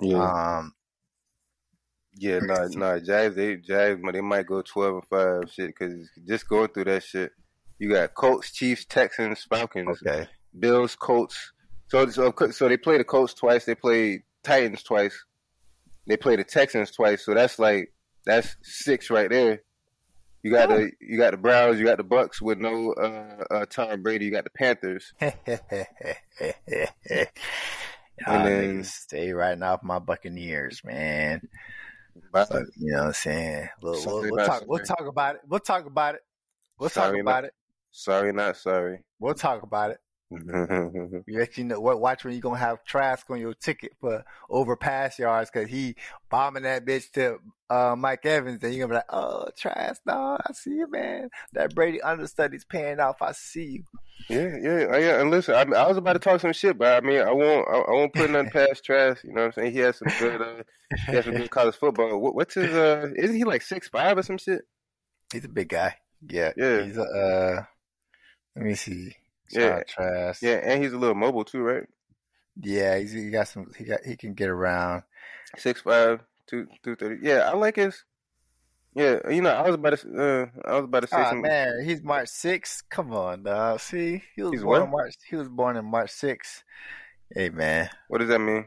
[0.00, 0.74] yeah, Um,
[2.16, 6.48] yeah, no, no, Jags, they Jags, they might go twelve and five, shit, because just
[6.48, 7.32] going through that shit,
[7.78, 10.28] you got Colts, Chiefs, Texans, Falcons, okay.
[10.58, 11.52] Bills, Colts.
[11.88, 13.64] So, so, so they play the Colts twice.
[13.64, 15.16] They play Titans twice.
[16.06, 17.24] They play the Texans twice.
[17.24, 17.92] So that's like
[18.26, 19.62] that's six right there.
[20.44, 21.78] You got the you got the Browns.
[21.78, 24.26] You got the Bucks with no uh, uh, Tom Brady.
[24.26, 25.14] You got the Panthers.
[28.20, 31.48] Y'all then- stay right off my Buccaneers, man.
[32.34, 33.68] So, you know what I'm saying?
[33.82, 34.64] We'll, we'll, we'll talk.
[34.66, 35.40] We'll talk about it.
[35.48, 36.20] We'll talk about it.
[36.78, 37.54] We'll talk about not- it.
[37.90, 38.98] Sorry, not sorry.
[39.18, 39.98] We'll talk about it.
[41.26, 42.00] You let you know what.
[42.00, 45.96] Watch when you gonna have Trask on your ticket for over pass yards because he
[46.30, 47.38] bombing that bitch to
[47.70, 51.30] uh, Mike Evans, and you're gonna be like, "Oh, Trask, no, I see you, man.
[51.52, 53.22] That Brady understudy's paying off.
[53.22, 53.84] I see you."
[54.28, 55.20] yeah, yeah, oh, yeah.
[55.20, 57.68] And listen, I, I was about to talk some shit, but I mean, I won't,
[57.68, 59.18] I, I won't put nothing past Trash.
[59.24, 59.72] You know what I'm saying?
[59.72, 60.62] He has some good, uh,
[61.06, 62.18] he has some good college football.
[62.18, 62.72] What, what's his?
[62.74, 64.62] uh Isn't he like six five or some shit?
[65.32, 65.96] He's a big guy.
[66.28, 66.82] Yeah, Yeah.
[66.82, 67.02] He's a.
[67.02, 67.64] Uh,
[68.56, 69.16] let me see.
[69.50, 69.82] Yeah.
[69.86, 70.42] Trask.
[70.42, 71.84] Yeah, and he's a little mobile too, right?
[72.60, 72.98] yeah.
[72.98, 73.70] He's he got some.
[73.76, 75.02] He got he can get around.
[75.58, 77.18] Six five, two two thirty.
[77.22, 78.04] Yeah, I like his.
[78.96, 81.42] Yeah, you know, I was about to, uh, I was about to say Oh some.
[81.42, 82.84] man, he's March 6th.
[82.90, 83.80] Come on, dog.
[83.80, 84.90] See, he was He's born what?
[84.90, 85.16] March.
[85.28, 86.62] He was born in March 6th.
[87.34, 88.66] Hey man, What does that mean?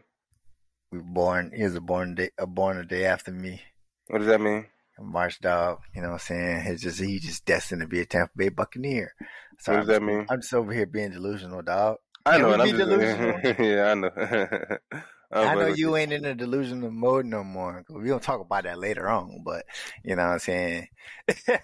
[0.92, 1.52] we were born.
[1.56, 3.62] He was a born day, a born a day after me.
[4.08, 4.66] What does that mean?
[5.00, 5.80] March dog.
[5.96, 6.64] You know what I'm saying?
[6.66, 9.14] He's just he just destined to be a Tampa Bay Buccaneer.
[9.60, 10.26] So What does that mean?
[10.30, 11.98] I'm just over here being delusional, dog.
[12.26, 13.40] I know, I'm just, delusional?
[13.60, 14.78] yeah, I know.
[15.32, 17.84] I know you ain't in a delusional mode no more.
[17.90, 19.66] We don't talk about that later on, but
[20.04, 20.88] you know what I'm saying.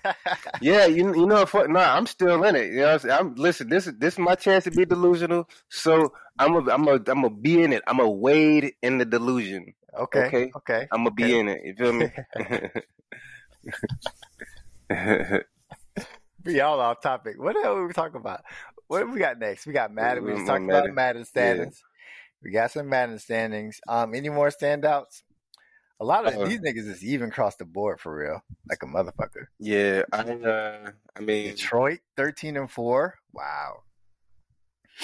[0.62, 2.72] Yeah, you you know, for, nah, I'm still in it.
[2.72, 3.20] You know, what I'm, saying?
[3.20, 3.70] I'm listen.
[3.70, 5.50] This is this is my chance to be delusional.
[5.70, 7.84] So I'm a I'm a I'm gonna be in it.
[7.88, 9.74] I'm a wade in the delusion.
[9.98, 10.52] okay, Okay.
[10.56, 10.88] okay.
[10.92, 11.62] I'm gonna be in it.
[11.64, 12.12] You feel me?
[16.46, 17.42] We all off topic.
[17.42, 18.42] What the hell are we talking about?
[18.88, 19.66] What we got next?
[19.66, 20.24] We got Madden.
[20.24, 20.96] We We just talked about Madden.
[20.96, 21.82] Madden standings.
[22.44, 23.80] We got some Madden standings.
[23.88, 25.24] Um, any more standouts?
[26.00, 28.86] A lot of Uh, these niggas is even across the board for real, like a
[28.86, 29.46] motherfucker.
[29.60, 33.16] yeah, I uh, I mean, Detroit, thirteen and four.
[33.32, 33.84] Wow.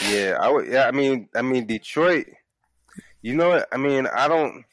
[0.09, 0.67] yeah, I would.
[0.67, 2.27] Yeah, I mean, I mean, Detroit.
[3.21, 3.67] You know what?
[3.71, 4.65] I mean, I don't.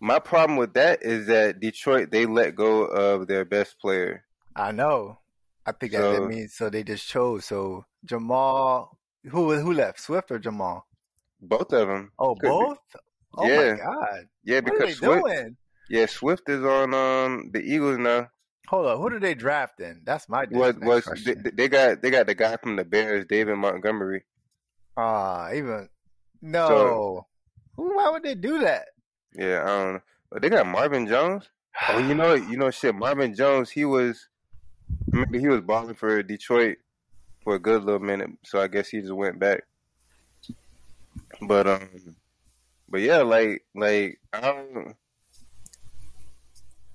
[0.00, 4.24] My problem with that is that Detroit they let go of their best player.
[4.54, 5.18] I know.
[5.66, 7.44] I think that, that means so they just chose.
[7.44, 8.88] So Jamaal,
[9.30, 10.00] who who left?
[10.00, 10.82] Swift or Jamaal?
[11.40, 12.12] Both of them.
[12.18, 12.48] Oh, Could be.
[12.48, 12.78] both.
[13.36, 13.72] Oh Yeah.
[13.72, 14.24] my god!
[14.44, 15.24] Yeah, What are they because Swift.
[15.26, 15.56] doing?
[15.88, 18.28] Yeah, Swift is on um the Eagles now.
[18.68, 18.98] Hold on.
[18.98, 20.02] Who did they draft then?
[20.04, 23.26] That's my Was next was they, they got they got the guy from the Bears,
[23.28, 24.24] David Montgomery.
[24.96, 25.88] Ah, even
[26.40, 27.26] no.
[27.76, 27.96] Who?
[27.96, 28.88] Why would they do that?
[29.34, 30.00] Yeah, I don't know.
[30.30, 31.48] But they got Marvin Jones.
[31.88, 32.94] Oh, you know, you know, shit.
[32.94, 34.28] Marvin Jones, he was,
[35.08, 36.78] remember he was balling for Detroit
[37.44, 38.30] for a good little minute.
[38.44, 39.62] So I guess he just went back.
[41.42, 41.88] But um,
[42.88, 44.94] but yeah, like like I don't.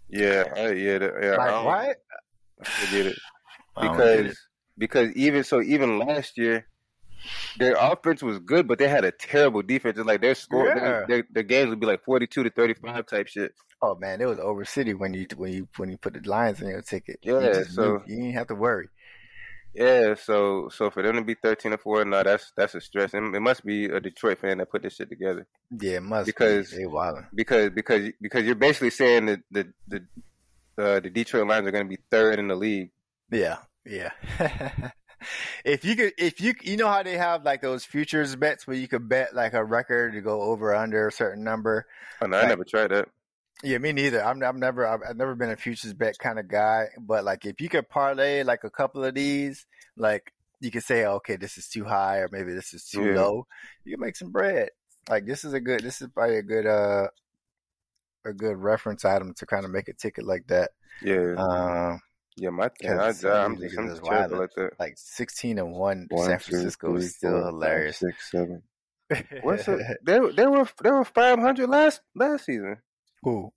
[0.10, 1.32] Yeah, I, yeah, yeah.
[1.32, 1.98] I like don't- what?
[2.62, 3.18] I forget it
[3.76, 4.38] I because
[4.78, 6.68] because even so, even last year,
[7.58, 9.98] their offense was good, but they had a terrible defense.
[9.98, 10.76] And like their score, Yeah.
[10.80, 13.54] their, their, their games would be like forty-two to thirty-five type shit.
[13.82, 16.62] Oh man, it was over city when you when you when you put the Lions
[16.62, 17.20] in your ticket.
[17.22, 18.88] Yeah, you just so- knew- you didn't have to worry.
[19.74, 23.14] Yeah, so so for them to be thirteen and four, no, that's that's a stress.
[23.14, 25.46] And it must be a Detroit fan that put this shit together
[25.78, 26.86] Yeah, it must Because- be.
[27.36, 30.06] because because because you're basically saying that the the
[30.78, 32.92] uh, the Detroit Lions are going to be third in the league.
[33.32, 34.12] Yeah, yeah.
[35.64, 38.76] if you could, if you you know how they have like those futures bets where
[38.78, 41.86] you could bet like a record to go over or under a certain number.
[42.22, 43.10] Oh no, I never tried that.
[43.64, 44.24] Yeah, me neither.
[44.24, 46.88] I'm I'm never I've, I've never been a futures bet kind of guy.
[47.00, 49.66] But like if you could parlay like a couple of these,
[49.98, 53.14] like you could say, okay, this is too high or maybe this is too Yeah.
[53.14, 53.48] low.
[53.84, 54.70] You can make some bread.
[55.10, 55.82] Like this is a good.
[55.82, 57.08] This is probably a good uh
[58.26, 60.72] a good reference item to kind of make a ticket like that.
[61.02, 62.02] Yeah, Um,
[62.38, 64.72] yeah, my yeah, I, Cause some of I'm just I'm terrible like that.
[64.80, 67.98] like sixteen and one, One, San two, Francisco three, is still four, hilarious.
[67.98, 68.64] six, seven.
[69.42, 69.80] What's up?
[70.06, 72.78] They they were they were five hundred last last season.
[73.24, 73.52] Who?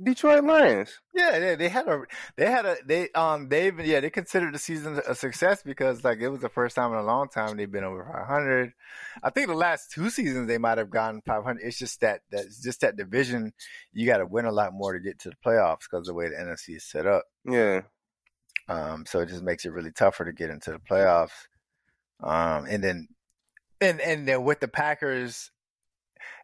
[0.00, 1.00] Detroit Lions.
[1.12, 2.02] Yeah, they, they had a
[2.36, 6.04] they had a they um they even yeah they considered the season a success because
[6.04, 8.72] like it was the first time in a long time they've been over 500.
[9.24, 11.60] I think the last two seasons they might have gone 500.
[11.64, 13.52] It's just that that it's just that division
[13.92, 16.28] you got to win a lot more to get to the playoffs because the way
[16.28, 17.24] the NFC is set up.
[17.44, 17.80] Yeah,
[18.68, 21.46] Um, so it just makes it really tougher to get into the playoffs.
[22.22, 23.08] Um, and then
[23.80, 25.50] and and then with the Packers.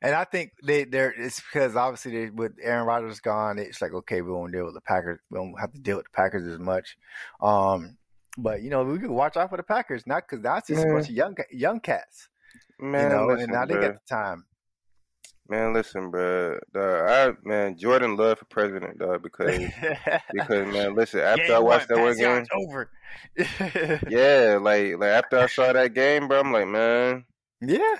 [0.00, 3.92] And I think they they're it's because obviously they, with Aaron Rodgers gone, it's like
[3.92, 5.18] okay, we won't deal with the Packers.
[5.30, 6.96] We don't have to deal with the Packers as much.
[7.40, 7.96] Um,
[8.36, 10.88] but you know we can watch out for the Packers, not because that's just a
[10.88, 12.28] bunch of young young cats,
[12.78, 13.10] man.
[13.10, 13.26] you know.
[13.26, 14.44] listen, and now they got the time.
[15.48, 16.58] Man, listen, bro.
[16.74, 19.60] I man, Jordan love for president, dog, because
[20.32, 21.20] because man, listen.
[21.20, 22.90] After I Game watched that one game, over.
[24.08, 27.24] yeah, like like after I saw that game, bro, I'm like, man,
[27.60, 27.96] yeah,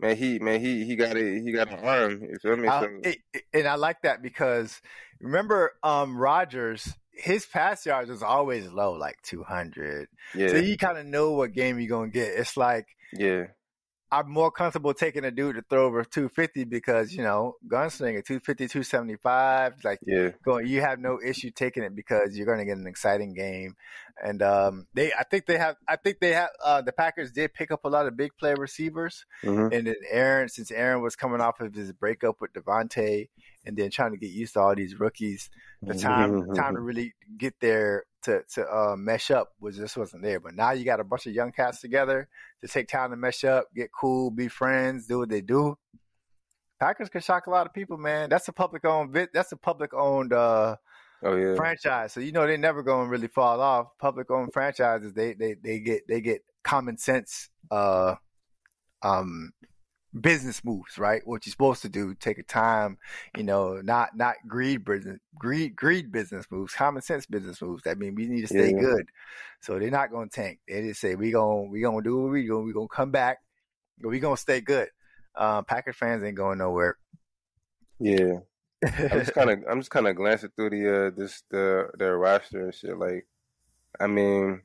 [0.00, 1.42] man, he man he he got it.
[1.42, 2.20] He got an arm.
[2.22, 2.68] You feel me?
[2.68, 4.80] I- So, it- it- and I like that because
[5.20, 10.08] remember, um, Rodgers, his pass yards was always low, like 200.
[10.34, 12.32] yeah, So you kind of know what game you're gonna get.
[12.36, 13.46] It's like yeah,
[14.10, 18.68] I'm more comfortable taking a dude to throw over 250 because you know gunslinger 250,
[18.68, 19.84] 275.
[19.84, 22.86] Like yeah, going, you have no issue taking it because you're going to get an
[22.86, 23.76] exciting game.
[24.22, 26.50] And um, they, I think they have, I think they have.
[26.64, 29.96] Uh, the Packers did pick up a lot of big play receivers, hmm and then
[30.10, 33.28] Aaron, since Aaron was coming off of his breakup with Davante,
[33.64, 35.50] and then trying to get used to all these rookies,
[35.82, 40.22] the time time to really get there to to uh, mesh up was just wasn't
[40.22, 40.40] there.
[40.40, 42.28] But now you got a bunch of young cats together
[42.60, 45.76] to take time to mesh up, get cool, be friends, do what they do.
[46.80, 48.28] Packers can shock a lot of people, man.
[48.28, 49.30] That's a public owned bit.
[49.32, 50.76] That's a public owned uh,
[51.22, 53.88] Oh yeah, franchise, so you know they're never going to really fall off.
[53.98, 58.14] Public owned franchises, they they they get they get common sense uh
[59.02, 59.52] um
[60.18, 61.22] business moves, right?
[61.24, 62.98] What you're supposed to do, take a time,
[63.34, 67.82] you know, not not greed business greed greed business moves, common sense business moves.
[67.84, 68.80] That mean we need to stay Yeah.
[68.80, 69.08] good.
[69.60, 70.60] So they're not gonna tank.
[70.68, 73.38] They just say we gonna we gonna do what we gonna we gonna come back,
[73.98, 74.88] but we gonna stay good.
[75.34, 76.96] Um Packer fans ain't going nowhere.
[78.00, 78.38] yeah.
[79.10, 82.16] I'm just kind of I'm just kind of glancing through the uh this the their
[82.18, 82.96] roster and shit.
[82.98, 83.26] Like,
[84.00, 84.62] I mean,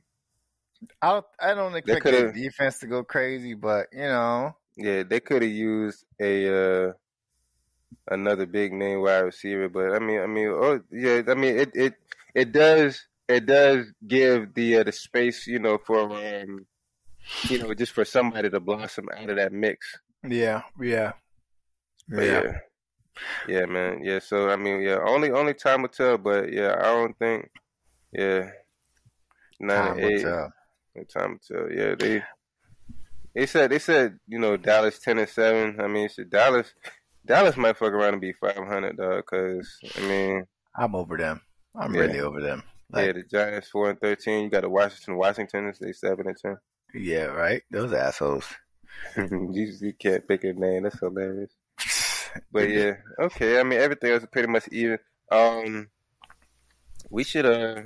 [1.02, 5.42] I I don't expect the defense to go crazy, but you know, yeah, they could
[5.42, 6.92] have used a uh
[8.08, 11.70] another big name wide receiver, but I mean, I mean, oh yeah, I mean it
[11.74, 11.94] it
[12.34, 16.66] it does it does give the uh, the space, you know, for um
[17.48, 19.98] you know just for somebody to blossom out of that mix.
[20.26, 21.12] yeah, yeah,
[22.08, 22.42] But yeah.
[23.48, 23.66] yeah.
[23.66, 24.04] man.
[24.04, 27.50] Yeah, so I mean, yeah, only only time will tell, but yeah, I don't think
[28.12, 28.50] yeah.
[29.60, 30.22] Nine Time and will eight.
[30.22, 30.52] tell.
[31.08, 31.72] Time will tell.
[31.72, 32.22] Yeah, they
[33.34, 35.80] they said they said, you know, Dallas ten and seven.
[35.80, 36.72] I mean, shit, Dallas
[37.26, 40.44] Dallas might fuck around and be five hundred, dog, cause I mean,
[40.76, 41.40] I'm over them.
[41.76, 42.00] I'm Yeah.
[42.02, 42.62] really over them.
[42.94, 46.56] yeah, the Giants four and thirteen, you got the Washington Washington, they seven and ten.
[46.94, 47.62] yeah, right.
[47.70, 48.46] Those assholes.
[49.16, 51.50] you, you can't pick a name, that's hilarious.
[52.52, 53.58] But yeah, okay.
[53.58, 54.98] I mean, everything else is pretty much even.
[55.32, 55.88] Um,
[57.10, 57.82] we should uh,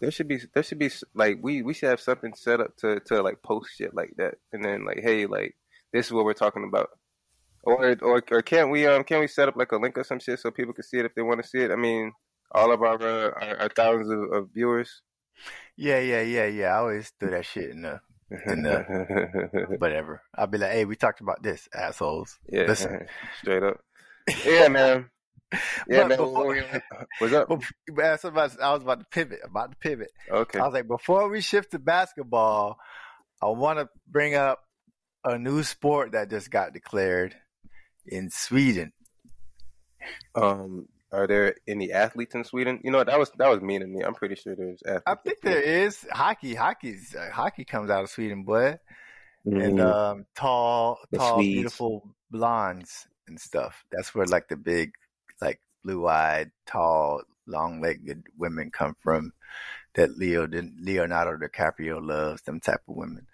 [0.00, 3.00] there should be there should be like we we should have something set up to
[3.06, 5.56] to like post shit like that, and then like, hey, like
[5.92, 6.90] this is what we're talking about,
[7.62, 10.20] or or or can't we um can we set up like a link or some
[10.20, 11.70] shit so people can see it if they want to see it?
[11.70, 12.12] I mean,
[12.52, 15.02] all of our uh, our, our thousands of, of viewers.
[15.76, 16.66] yeah, yeah, yeah, yeah.
[16.74, 18.82] I always do that shit in the And, uh,
[19.78, 20.22] whatever.
[20.36, 22.38] I'll be like, hey, we talked about this, assholes.
[22.48, 23.06] yeah, Listen.
[23.40, 23.80] straight up.
[24.44, 25.10] Yeah, man.
[25.88, 26.18] Yeah, man.
[26.18, 26.56] before-
[27.18, 27.48] What's up?
[27.96, 28.28] That's I
[28.72, 29.40] was- about to pivot.
[29.44, 30.10] About to pivot.
[30.30, 30.58] Okay.
[30.58, 32.78] I was like, before we shift to basketball,
[33.42, 34.60] I want to bring up
[35.24, 37.34] a new sport that just got declared
[38.06, 38.92] in Sweden.
[40.34, 42.80] Um, are there any athletes in Sweden?
[42.84, 44.02] You know, that was that was mean to me.
[44.02, 45.02] I'm pretty sure there's athletes.
[45.06, 46.54] I think there is hockey.
[46.54, 48.78] Hockey's uh, hockey comes out of Sweden, boy.
[49.44, 49.92] and Mhm.
[49.92, 51.54] um, tall, The tall, Swedes.
[51.54, 53.84] beautiful blondes and stuff.
[53.90, 54.92] That's where like the big,
[55.40, 59.32] like blue-eyed, tall, long-legged women come from.
[59.94, 63.26] That Leo Leonardo DiCaprio loves them type of women.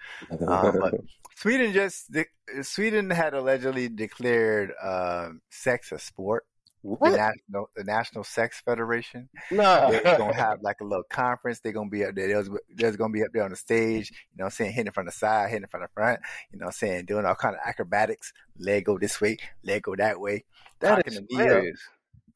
[0.49, 0.95] um, but-
[1.37, 6.47] Sweden just de- Sweden had allegedly declared um, sex a sport.
[6.83, 9.29] The national the National Sex Federation.
[9.51, 9.91] No.
[9.91, 11.59] They're gonna have like a little conference.
[11.61, 12.29] They're gonna be up there.
[12.29, 14.11] There's, there's gonna be up there on the stage.
[14.11, 16.21] You know, what I'm saying hitting from the side, hitting from the front.
[16.53, 18.33] You know, what I'm saying doing all kind of acrobatics.
[18.59, 20.45] Leg go this way, leg go that way.
[20.81, 21.39] that is to Neo.
[21.45, 21.81] hilarious.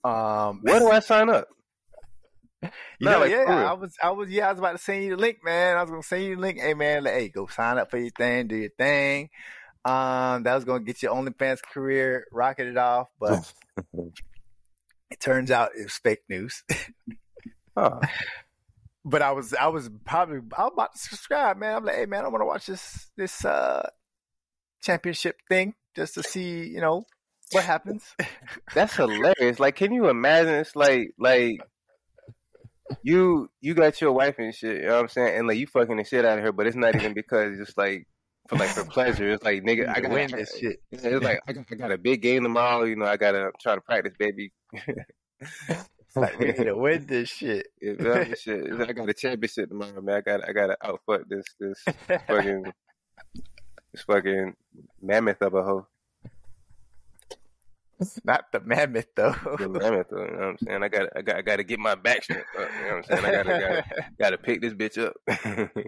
[0.04, 1.48] Um, Where do I sign up?
[2.62, 3.70] you No, know, like, yeah.
[3.70, 5.76] I was, I was, yeah, I was about to send you the link, man.
[5.76, 6.58] I was gonna send you the link.
[6.58, 9.30] Hey, man, like, hey, go sign up for your thing, do your thing.
[9.84, 13.52] Um, that was gonna get your OnlyFans career rocketed off, but
[15.10, 16.62] it turns out it was fake news.
[17.76, 18.00] Oh,
[19.04, 21.76] but I was I was probably I was about to subscribe, man.
[21.76, 23.88] I'm like, hey man, I want to watch this this uh
[24.82, 27.04] championship thing just to see, you know,
[27.52, 28.04] what happens.
[28.74, 29.60] that's hilarious.
[29.60, 30.54] Like, can you imagine?
[30.54, 31.60] It's like like
[33.02, 34.82] you you got your wife and shit.
[34.82, 35.38] You know what I'm saying?
[35.38, 37.66] And like you fucking the shit out of her, but it's not even because it's
[37.66, 38.06] just like
[38.48, 39.30] for like for pleasure.
[39.30, 40.80] It's like nigga, I gotta win this shit.
[40.90, 42.84] It's like I got, I got a big game tomorrow.
[42.84, 44.52] You know, I gotta try to practice, baby.
[46.16, 47.68] Like we need to win this shit.
[47.80, 48.72] Yeah, man, shit.
[48.72, 50.16] I got a championship tomorrow, man.
[50.16, 51.82] I got I got to outfuck this this
[52.26, 52.64] fucking
[53.92, 54.54] this fucking
[55.00, 55.86] mammoth of a hoe.
[58.24, 59.34] Not the mammoth though.
[59.58, 60.82] The mammoth, though, you know what I'm saying?
[60.82, 62.68] I got I got I got to get my back strength up.
[62.78, 63.24] You know what I'm saying?
[63.24, 63.84] I got to
[64.18, 65.14] got to pick this bitch up.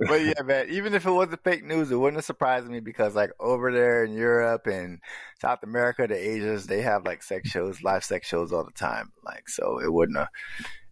[0.00, 3.14] but yeah, man, even if it wasn't fake news, it wouldn't have surprised me because
[3.14, 5.00] like over there in Europe and
[5.40, 9.12] South America, the Asians, they have like sex shows, live sex shows all the time.
[9.24, 10.28] Like, so it wouldn't have,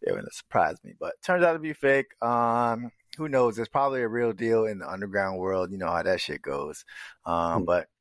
[0.02, 0.94] it wouldn't have surprised me.
[0.98, 2.06] But turns out to be fake.
[2.22, 3.58] Um, who knows?
[3.58, 5.72] It's probably a real deal in the underground world.
[5.72, 6.84] You know how that shit goes.
[7.24, 7.95] Um, but Live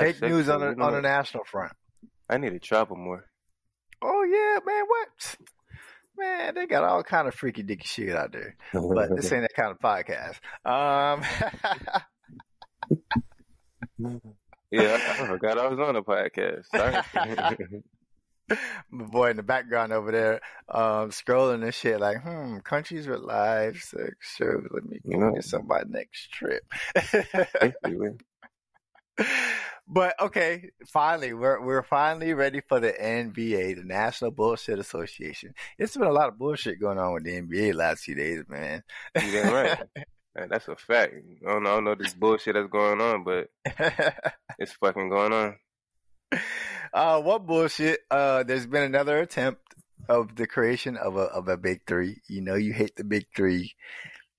[0.00, 1.72] fake news on a, on a national front.
[2.28, 3.24] I need to travel more.
[4.02, 4.84] Oh yeah, man.
[4.86, 5.36] What?
[6.18, 8.56] Man, they got all kind of freaky dicky shit out there.
[8.72, 10.40] But this ain't that kind of podcast.
[10.64, 11.22] Um,
[14.70, 16.64] yeah, I, forgot I was on a podcast.
[16.74, 17.82] Sorry.
[18.90, 23.20] my boy in the background over there, um, scrolling and shit like, hmm, countries with
[23.20, 24.66] live sex shows.
[24.70, 25.32] Let me You know.
[25.32, 26.64] get some my next trip.
[29.88, 35.54] But okay, finally, we're we're finally ready for the NBA, the National Bullshit Association.
[35.78, 38.82] It's been a lot of bullshit going on with the NBA last few days, man.
[39.22, 39.78] You right.
[40.50, 41.14] That's a fact.
[41.46, 43.48] I don't, know, I don't know this bullshit that's going on, but
[44.58, 45.56] it's fucking going on.
[46.92, 48.00] uh, what bullshit?
[48.10, 49.62] Uh, there's been another attempt
[50.10, 52.20] of the creation of a of a big three.
[52.28, 53.72] You know, you hate the big three.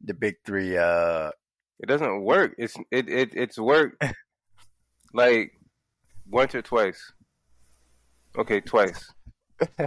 [0.03, 0.77] The big three.
[0.77, 1.31] Uh,
[1.79, 2.53] It doesn't work.
[2.57, 4.03] It's it, it it's worked
[5.13, 5.53] like
[6.29, 7.13] once or twice.
[8.37, 9.11] Okay, twice.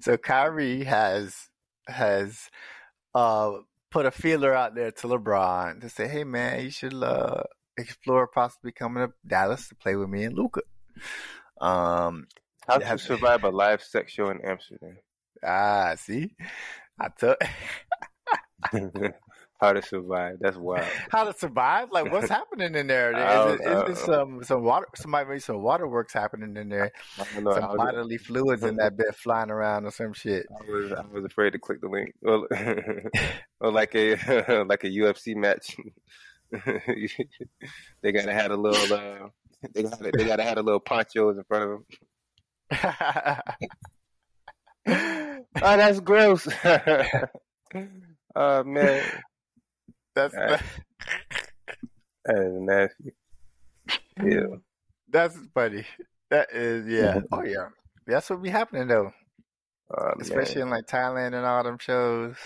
[0.00, 1.48] so Kyrie has
[1.88, 2.48] has
[3.14, 3.52] uh
[3.90, 7.42] put a feeler out there to LeBron to say, "Hey man, you should uh,
[7.76, 10.62] explore possibly coming to Dallas to play with me and Luka."
[11.60, 12.26] Um,
[12.66, 14.98] How to survive a live sex show in Amsterdam?
[15.44, 16.34] ah, see,
[16.98, 17.38] I took
[19.62, 20.38] How to survive?
[20.40, 20.84] That's wild.
[21.12, 21.92] how to survive.
[21.92, 23.12] Like, what's happening in there?
[23.12, 24.88] Is, it, there some some water?
[24.96, 26.90] Somebody maybe some waterworks happening in there.
[27.40, 27.54] Know.
[27.54, 30.46] Some bodily fluids in that bit flying around or some shit.
[30.50, 32.12] I was I was afraid to click the link.
[32.22, 32.48] Or,
[33.60, 34.16] or like a
[34.64, 35.76] like a UFC match.
[38.02, 38.92] they gotta have a little.
[38.92, 39.28] Uh,
[39.72, 41.70] they gotta they gotta have a little ponchos in front of
[42.74, 42.82] them.
[45.54, 46.48] Oh, that's gross.
[48.34, 49.04] oh man,
[50.14, 50.60] That's Alright.
[52.24, 53.12] that is nasty.
[54.22, 54.56] Yeah.
[55.10, 55.84] that's funny.
[56.30, 57.20] That is yeah.
[57.32, 57.68] Oh yeah.
[58.06, 59.12] That's what be happening though.
[59.96, 60.68] Oh, especially man.
[60.68, 62.36] in like Thailand and all them shows.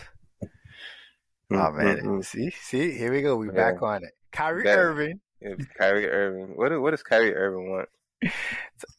[1.52, 2.24] Mm, oh man, Mm-mm-mm.
[2.24, 3.37] see, see, here we go.
[3.37, 3.52] We Yeah.
[3.52, 4.11] back on it.
[4.33, 5.20] Kyrie That- Irving.
[5.40, 6.57] It's Kyrie Irving.
[6.57, 7.88] What what does Kyrie Irving want?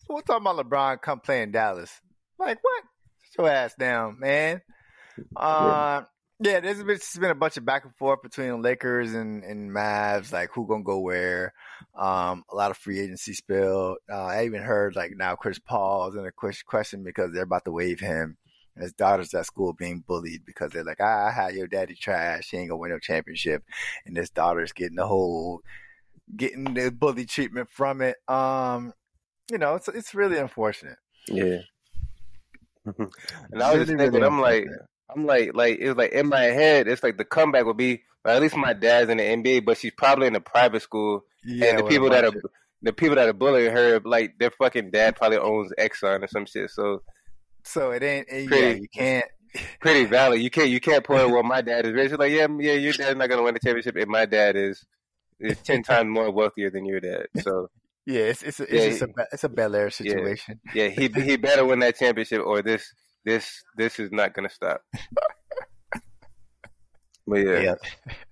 [0.10, 1.92] We're talking about LeBron come play in Dallas.
[2.40, 2.84] Like what?
[3.32, 4.62] Sit your ass down, man.
[5.36, 6.04] Uh,
[6.40, 9.72] yeah, there's been, there's been a bunch of back and forth between Lakers and, and
[9.72, 11.54] Mavs, like who gonna go where.
[11.96, 13.98] Um, a lot of free agency spill.
[14.12, 16.32] Uh, I even heard like now Chris Paul is in a
[16.66, 18.38] question because they're about to waive him.
[18.76, 22.52] And his daughter's at school being bullied because they're like, ah, I your daddy trash.
[22.52, 23.64] He ain't gonna win no championship.
[24.06, 25.62] And his daughter's getting the whole,
[26.36, 28.18] getting the bully treatment from it.
[28.28, 28.94] Um,
[29.52, 30.98] you know, it's it's really unfortunate.
[31.28, 31.62] Yeah.
[32.86, 34.68] and I was just thinking, really I'm like.
[35.14, 38.42] I'm like, like it's like in my head, it's like the comeback would be, at
[38.42, 41.80] least my dad's in the NBA, but she's probably in a private school, Yeah, and
[41.80, 42.46] the people that are of-
[42.82, 46.46] the people that are bullying her, like their fucking dad probably owns Exxon or some
[46.46, 46.70] shit.
[46.70, 47.02] So
[47.64, 49.26] so it ain't yeah, Pretty- you can't
[49.80, 50.42] pretty valid.
[50.42, 52.12] You can't you can't point well my dad is rich.
[52.12, 54.86] Like, yeah, yeah, your dad's not gonna win the championship, and my dad is
[55.40, 57.28] is ten times more wealthier than your dad.
[57.42, 57.70] So
[58.06, 60.60] yeah, it's it's, a, it's Yeah, just a it's a Bel Air situation.
[60.76, 62.94] yeah, he he better win that championship, or this
[63.28, 64.82] this this is not gonna stop.
[67.30, 67.76] But yeah, Yeah.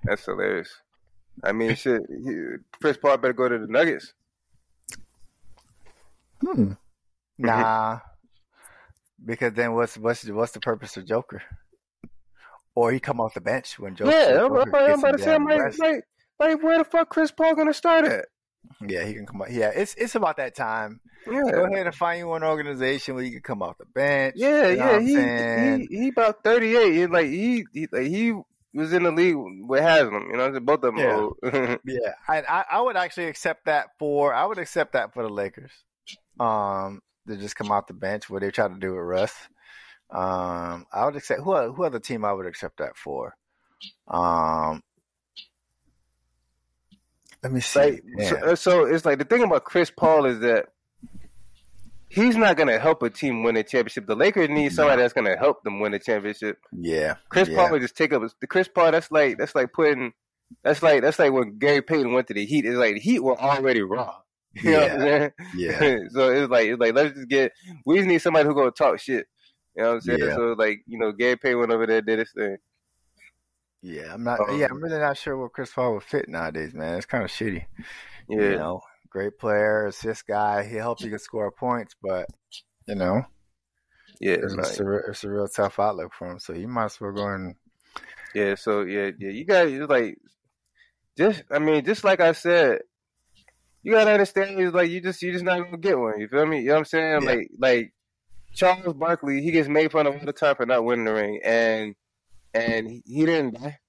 [0.06, 0.74] that's hilarious.
[1.44, 2.02] I mean, shit.
[2.82, 4.14] Chris Paul better go to the Nuggets.
[6.42, 6.72] Hmm.
[7.38, 8.00] Nah,
[9.26, 11.44] because then what's what's what's the purpose of Joker?
[12.74, 14.12] Or he come off the bench when Joker.
[14.12, 16.04] yeah, I'm, I'm, I'm about to say, I'm like, like,
[16.40, 18.26] like, where the fuck Chris Paul gonna start at?
[18.88, 19.52] Yeah, he can come out.
[19.52, 21.00] Yeah, it's it's about that time.
[21.28, 24.36] Yeah, Go ahead and find you an organization where you can come off the bench.
[24.38, 24.86] yeah, you know yeah.
[24.92, 25.88] what I'm He, saying?
[25.90, 26.94] he he about 38.
[26.94, 28.34] He, like he he like he
[28.74, 30.28] was in the league with Haslem.
[30.30, 31.16] You know, what both of them Yeah.
[31.16, 31.38] old.
[31.86, 35.30] Yeah, I, I I would actually accept that for I would accept that for the
[35.30, 35.72] Lakers.
[36.40, 39.34] Um, to just come off the bench where they try to do with Russ.
[40.12, 43.34] Um, I would accept who who other team I would accept that for.
[44.08, 44.84] Um,
[47.46, 47.80] let me see.
[47.80, 48.28] Like, Man.
[48.28, 50.66] so, so it's like the thing about Chris Paul is that
[52.10, 54.08] he's not gonna help a team win a championship.
[54.08, 56.58] The Lakers need somebody that's gonna help them win a championship.
[56.72, 57.56] yeah, Chris yeah.
[57.56, 58.92] Paul would just take up the Chris Paul.
[58.92, 60.14] That's like that's like putting.
[60.64, 62.66] That's like that's like when Gary Payton went to the Heat.
[62.66, 64.16] It's like the Heat were already raw.
[64.64, 65.32] You know what I'm?
[65.56, 65.80] Yeah,
[66.12, 67.52] so it's like it's like let's just get.
[67.86, 69.28] We just need somebody who gonna talk shit.
[69.76, 70.20] You know what I'm saying?
[70.20, 70.36] Yeah.
[70.36, 72.58] So like you know, Gary Payton went over there did his thing.
[73.86, 74.40] Yeah, I'm not.
[74.40, 76.98] Um, yeah, I'm really not sure what Chris Paul would fit nowadays, man.
[76.98, 77.66] It's kind of shitty.
[78.28, 78.82] Yeah, you know,
[79.12, 80.64] great player, assist guy.
[80.68, 82.28] He helps you can score points, but
[82.88, 83.22] you know,
[84.20, 86.40] yeah, it's, it's, a, it's a real tough outlook for him.
[86.40, 87.54] So you might as well go and.
[88.34, 88.56] Yeah.
[88.56, 89.30] So yeah, yeah.
[89.30, 90.18] You got like,
[91.16, 92.80] just I mean, just like I said,
[93.84, 94.60] you gotta understand.
[94.60, 96.20] Is like you just you just not gonna get one.
[96.20, 96.62] You feel me?
[96.62, 97.22] You know what I'm saying?
[97.22, 97.30] Yeah.
[97.30, 97.94] Like like
[98.56, 101.40] Charles Barkley, he gets made fun of all the time for not winning the ring,
[101.46, 101.96] and
[102.56, 103.80] and he, he didn't die.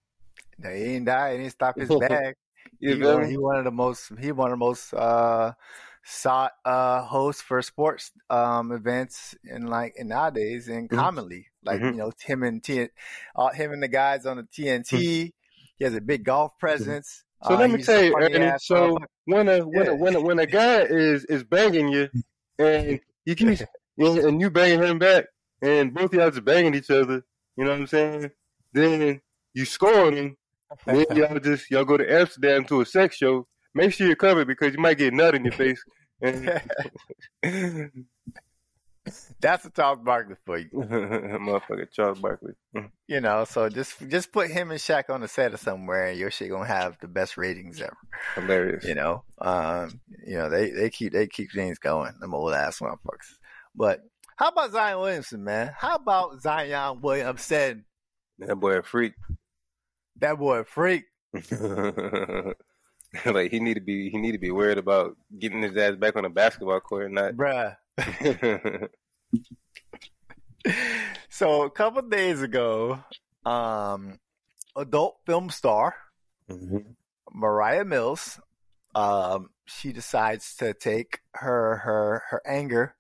[0.59, 1.33] No, he didn't die.
[1.33, 2.35] He didn't stop his bag.
[2.81, 4.11] he, won, he one of the most.
[4.19, 5.53] He one of the most uh,
[6.05, 10.99] sought uh, hosts for sports um, events in like in nowadays and mm-hmm.
[10.99, 11.87] commonly like mm-hmm.
[11.87, 12.89] you know him and T,
[13.35, 14.85] uh, him and the guys on the TNT.
[14.85, 15.27] Mm-hmm.
[15.79, 16.61] He has a big golf mm-hmm.
[16.61, 17.25] presence.
[17.45, 18.97] So uh, let me tell you, Ernie, so
[19.27, 22.09] when a when a when a, when a guy is is banging you
[22.59, 23.61] and you keep
[23.99, 25.27] and you banging him back
[25.61, 27.25] and both of y'all just banging each other,
[27.57, 28.31] you know what I'm saying?
[28.77, 29.21] Then
[29.55, 30.37] you score on him.
[30.85, 33.47] Then y'all just y'all go to Amsterdam to a sex show.
[33.75, 35.83] Make sure you're covered because you might get nut in your face.
[39.41, 41.91] That's a Charles Barkley for you, motherfucker.
[41.91, 42.55] Charles Barkley.
[43.07, 46.19] you know, so just just put him and Shaq on the set of somewhere, and
[46.19, 47.97] your shit gonna have the best ratings ever.
[48.35, 48.85] Hilarious.
[48.85, 52.13] You know, um, you know they they keep they keep things going.
[52.21, 53.39] Them old ass motherfuckers.
[53.75, 54.01] But
[54.37, 55.73] how about Zion Williamson, man?
[55.79, 57.87] How about Zion Williamson?
[58.39, 59.15] That boy a freak.
[60.19, 61.05] That boy a freak.
[63.25, 66.17] like he need to be he need to be worried about getting his ass back
[66.17, 67.77] on the basketball court, or not bruh.
[71.29, 72.99] so a couple days ago,
[73.45, 74.19] um,
[74.77, 75.95] adult film star
[76.51, 76.79] mm-hmm.
[77.33, 78.41] Mariah Mills,
[78.95, 82.95] um, she decides to take her her her anger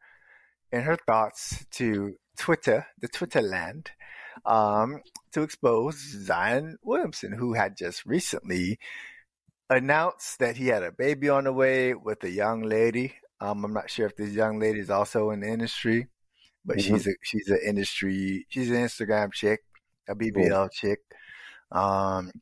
[0.73, 3.91] and her thoughts to Twitter, the Twitter land,
[4.45, 5.01] um,
[5.37, 8.79] to expose Zion Williamson, who had just recently
[9.69, 13.13] announced that he had a baby on the way with a young lady.
[13.39, 16.07] Um, I'm not sure if this young lady is also in the industry,
[16.65, 16.95] but mm-hmm.
[16.95, 19.61] she's a she's an industry she's an Instagram chick,
[20.09, 20.69] a BBL cool.
[20.71, 21.01] chick.
[21.71, 22.33] Um,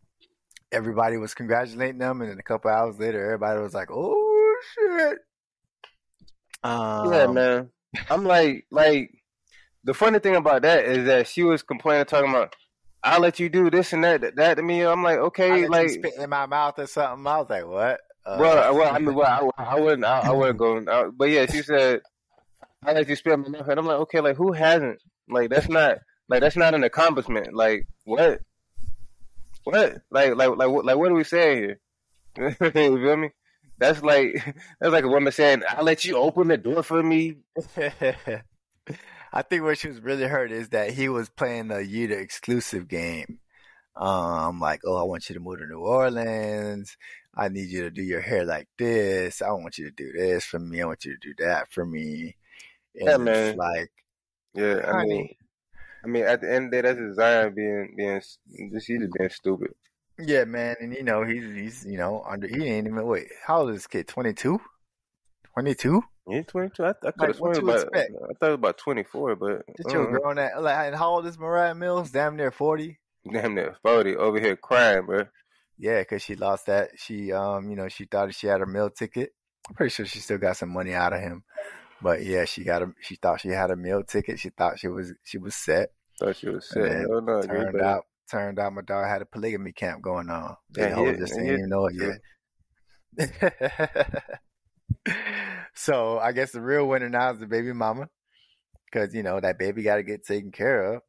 [0.70, 5.18] everybody was congratulating them, and then a couple hours later, everybody was like, "Oh shit!"
[6.62, 7.70] Um, yeah, man.
[8.08, 9.10] I'm like, like
[9.82, 12.54] the funny thing about that is that she was complaining, talking about,
[13.04, 15.90] "I'll let you do this and that, that, that to me." I'm like, okay, like
[15.90, 17.26] spit in my mouth or something.
[17.26, 18.00] I was like, what?
[18.26, 21.30] Uh, well, well, I mean, well, I, I wouldn't, I, I wouldn't go, uh, but
[21.30, 22.00] yeah, she said,
[22.84, 24.98] "I let you spit in my mouth," and I'm like, okay, like who hasn't?
[25.28, 25.98] Like that's not,
[26.28, 27.54] like that's not an accomplishment.
[27.54, 28.40] Like what?
[29.64, 29.98] What?
[30.10, 31.78] Like, like, like, like, what are we saying here?
[32.60, 33.30] you feel me?
[33.78, 34.34] That's like
[34.80, 37.36] that's like a woman saying, "I'll let you open the door for me."
[39.36, 42.86] I think what she was really hurt is that he was playing the Yuta exclusive
[42.86, 43.40] game.
[43.96, 46.96] Um, like, oh, I want you to move to New Orleans.
[47.34, 49.42] I need you to do your hair like this.
[49.42, 50.80] I want you to do this for me.
[50.80, 52.36] I want you to do that for me.
[52.94, 53.56] And yeah, man.
[53.56, 53.90] Like,
[54.54, 55.28] yeah, I mean,
[56.04, 59.30] I mean, at the end of the day, that's Zion being being just he's being
[59.30, 59.74] stupid.
[60.16, 63.26] Yeah, man, and you know he's he's you know under he ain't even wait.
[63.44, 64.06] How old is this kid?
[64.06, 64.60] 22?
[64.60, 64.60] 22?
[64.60, 66.13] Yeah, twenty two.
[66.28, 67.82] I, I could like, have about.
[67.82, 68.12] Expect?
[68.12, 70.18] I thought it was about twenty four, but just you uh-huh.
[70.18, 70.62] growing that.
[70.62, 72.10] Like, and how old is Mariah Mills?
[72.10, 72.98] Damn near forty.
[73.30, 74.16] Damn near forty.
[74.16, 75.24] Over here crying, bro.
[75.78, 76.90] Yeah, because she lost that.
[76.96, 79.30] She um, you know, she thought she had her meal ticket.
[79.68, 81.44] I'm pretty sure she still got some money out of him,
[82.00, 82.92] but yeah, she got a.
[83.02, 84.38] She thought she had a meal ticket.
[84.38, 85.90] She thought she was she was set.
[86.18, 87.06] Thought she was set.
[87.10, 90.56] Oh, no, turned out turned out my dog had a polygamy camp going on.
[90.70, 92.20] They yeah, just didn't even know it yet.
[95.74, 98.08] so I guess the real winner now is the baby mama,
[98.86, 101.02] because you know that baby got to get taken care of.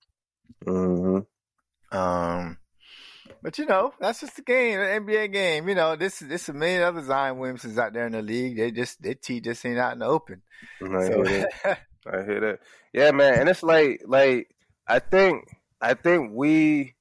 [0.66, 1.98] Mm-hmm.
[1.98, 2.58] Um,
[3.42, 5.70] but you know that's just the game, an NBA game.
[5.70, 8.58] You know this this a million other Zion Williamsons out there in the league.
[8.58, 10.42] They just they teach this ain't out in the open.
[10.82, 11.24] I so.
[11.24, 11.80] hear that.
[12.08, 12.60] I hear that.
[12.94, 14.50] Yeah, man, and it's like like
[14.88, 15.46] I think
[15.82, 16.96] I think we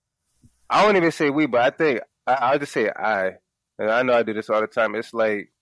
[0.69, 3.33] I won't even say we, but I think I, will just say I.
[3.79, 4.95] And I know I do this all the time.
[4.95, 5.53] It's like,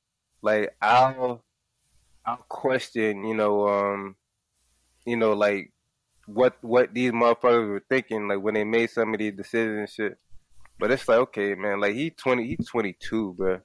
[0.42, 1.42] like I'll,
[2.26, 4.16] I'll question, you know, um,
[5.06, 5.72] you know, like
[6.26, 9.88] what what these motherfuckers were thinking, like when they made some of these decisions and
[9.88, 10.18] shit.
[10.78, 13.60] But it's like, okay, man, like he twenty, he's twenty two, bro.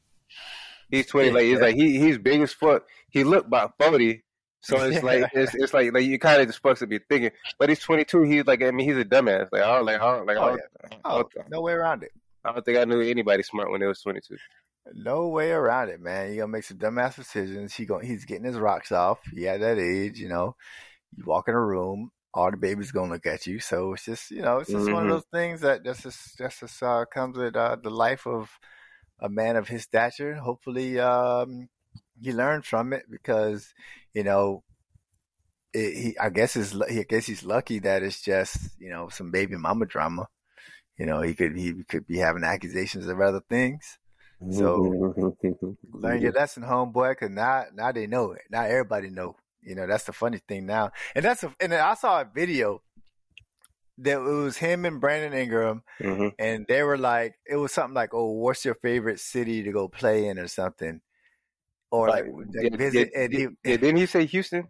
[0.89, 2.83] He's twenty, like it's like he he's big as fuck.
[3.09, 4.23] He looked about forty,
[4.61, 7.31] so it's like it's it's like like you kind of just supposed to be thinking,
[7.57, 8.23] but he's 22.
[8.23, 9.47] He's like I mean he's a dumbass.
[9.51, 10.89] Like oh like oh like oh, yeah.
[11.05, 12.11] oh no way around it.
[12.45, 14.37] I don't think I knew anybody smart when they was 22.
[14.93, 16.31] No way around it, man.
[16.31, 17.73] You gonna make some dumbass decisions.
[17.73, 19.19] He going he's getting his rocks off.
[19.33, 20.55] He at that age, you know.
[21.15, 23.59] You walk in a room, all the babies gonna look at you.
[23.59, 24.93] So it's just you know, it's just mm-hmm.
[24.93, 25.15] one of mm-hmm.
[25.15, 28.49] those things that just just, just uh, comes with uh, the life of
[29.19, 30.35] a man of his stature.
[30.35, 31.69] Hopefully, um,
[32.21, 33.73] he learned from it because
[34.13, 34.63] you know
[35.73, 39.31] it, he, I guess is I guess he's lucky that it's just you know some
[39.31, 40.27] baby mama drama.
[40.97, 43.99] You know, he could he could be having accusations of other things.
[44.51, 48.43] So learn your lesson, homeboy, because now now they know it.
[48.51, 49.35] Now everybody know.
[49.61, 52.81] You know, that's the funny thing now, and that's a, and I saw a video
[53.97, 56.27] that it was him and Brandon Ingram, mm-hmm.
[56.39, 59.87] and they were like, it was something like, "Oh, what's your favorite city to go
[59.87, 61.01] play in, or something,"
[61.91, 63.11] or like, like visit.
[63.13, 64.69] Did, he, didn't he say Houston?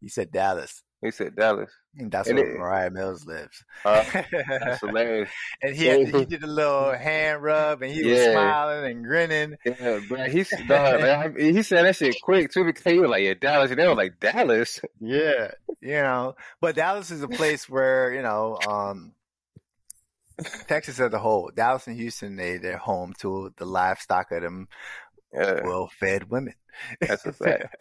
[0.00, 0.82] He said Dallas.
[1.02, 1.70] He said Dallas.
[1.98, 3.62] And that's and where it, Mariah Mills lives.
[3.84, 5.30] Uh, that's hilarious.
[5.62, 8.14] and he had, he did a little hand rub, and he yeah.
[8.14, 9.56] was smiling and grinning.
[9.64, 10.24] Yeah, bro.
[10.28, 13.78] He's dog, he said that shit quick too because he was like, "Yeah, Dallas," and
[13.78, 18.58] they were like, "Dallas." Yeah, you know, but Dallas is a place where you know,
[18.66, 19.12] um,
[20.68, 24.68] Texas as a whole, Dallas and Houston, they they're home to the livestock of them
[25.32, 25.60] yeah.
[25.64, 26.54] well-fed women.
[27.00, 27.76] That's a fact.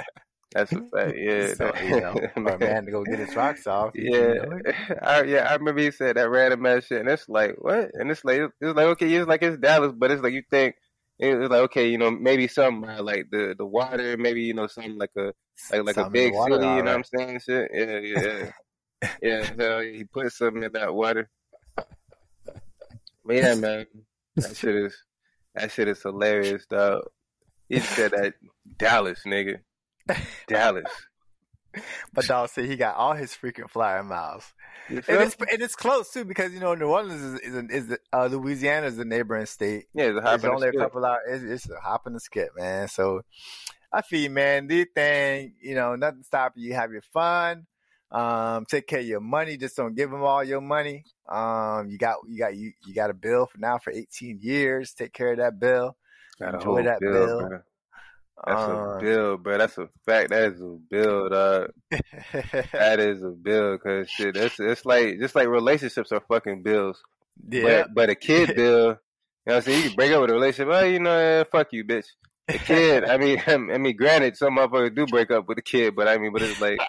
[0.56, 1.18] That's a fact.
[1.18, 3.92] Yeah, so, you know, a man to go get his rocks off.
[3.94, 4.36] Yeah?
[5.02, 5.48] I, yeah.
[5.50, 7.92] I remember he said that random ass shit, and it's like what?
[7.94, 10.76] And it's like it's like okay, it's like it's Dallas, but it's like you think
[11.20, 14.68] it's like okay, you know, maybe something uh, like the the water, maybe you know
[14.68, 15.34] something like a
[15.72, 16.66] like like something a big water, city.
[16.66, 16.86] You know right.
[16.86, 17.40] what I'm saying?
[17.46, 17.72] Shit.
[17.74, 18.52] Yeah, yeah,
[19.22, 19.56] yeah.
[19.58, 21.30] So he put something in that water.
[21.76, 23.88] But yeah, man,
[24.38, 24.96] that shit is
[25.54, 27.02] that shit is hilarious, dog.
[27.68, 28.36] He said that
[28.78, 29.60] Dallas, nigga.
[30.48, 30.92] Dallas.
[32.14, 34.54] But dog said he got all his freaking flyer miles,
[34.88, 38.28] and it's and it's close too because you know New Orleans is is, is uh,
[38.28, 39.88] Louisiana is the neighboring state.
[39.94, 41.22] Yeah, it's, a hop it's only a couple hours.
[41.28, 42.88] It's, it's, a hop and a skip, man.
[42.88, 43.22] So
[43.92, 46.74] I feel man, this thing, you know, nothing stopping you.
[46.74, 47.66] Have your fun.
[48.12, 49.58] Um, take care of your money.
[49.58, 51.04] Just don't give them all your money.
[51.28, 54.94] Um, you got you got you you got a bill for now for 18 years.
[54.94, 55.98] Take care of that bill.
[56.40, 57.50] Enjoy that bill.
[57.50, 57.60] bill.
[58.46, 59.58] That's uh, a bill, bro.
[59.58, 60.30] That's a fact.
[60.30, 61.72] That is a bill, dog.
[62.74, 67.02] that is a bill, cause shit, it's it's like just like relationships are fucking bills.
[67.50, 67.84] Yeah.
[67.84, 68.98] But, but a kid bill, you know
[69.46, 69.84] what I'm saying?
[69.84, 70.74] You can break up with a relationship.
[70.74, 72.08] Oh, you know, fuck you, bitch.
[72.48, 73.06] A kid.
[73.06, 76.18] I mean, I mean, granted, some motherfuckers do break up with a kid, but I
[76.18, 76.80] mean, but it's like.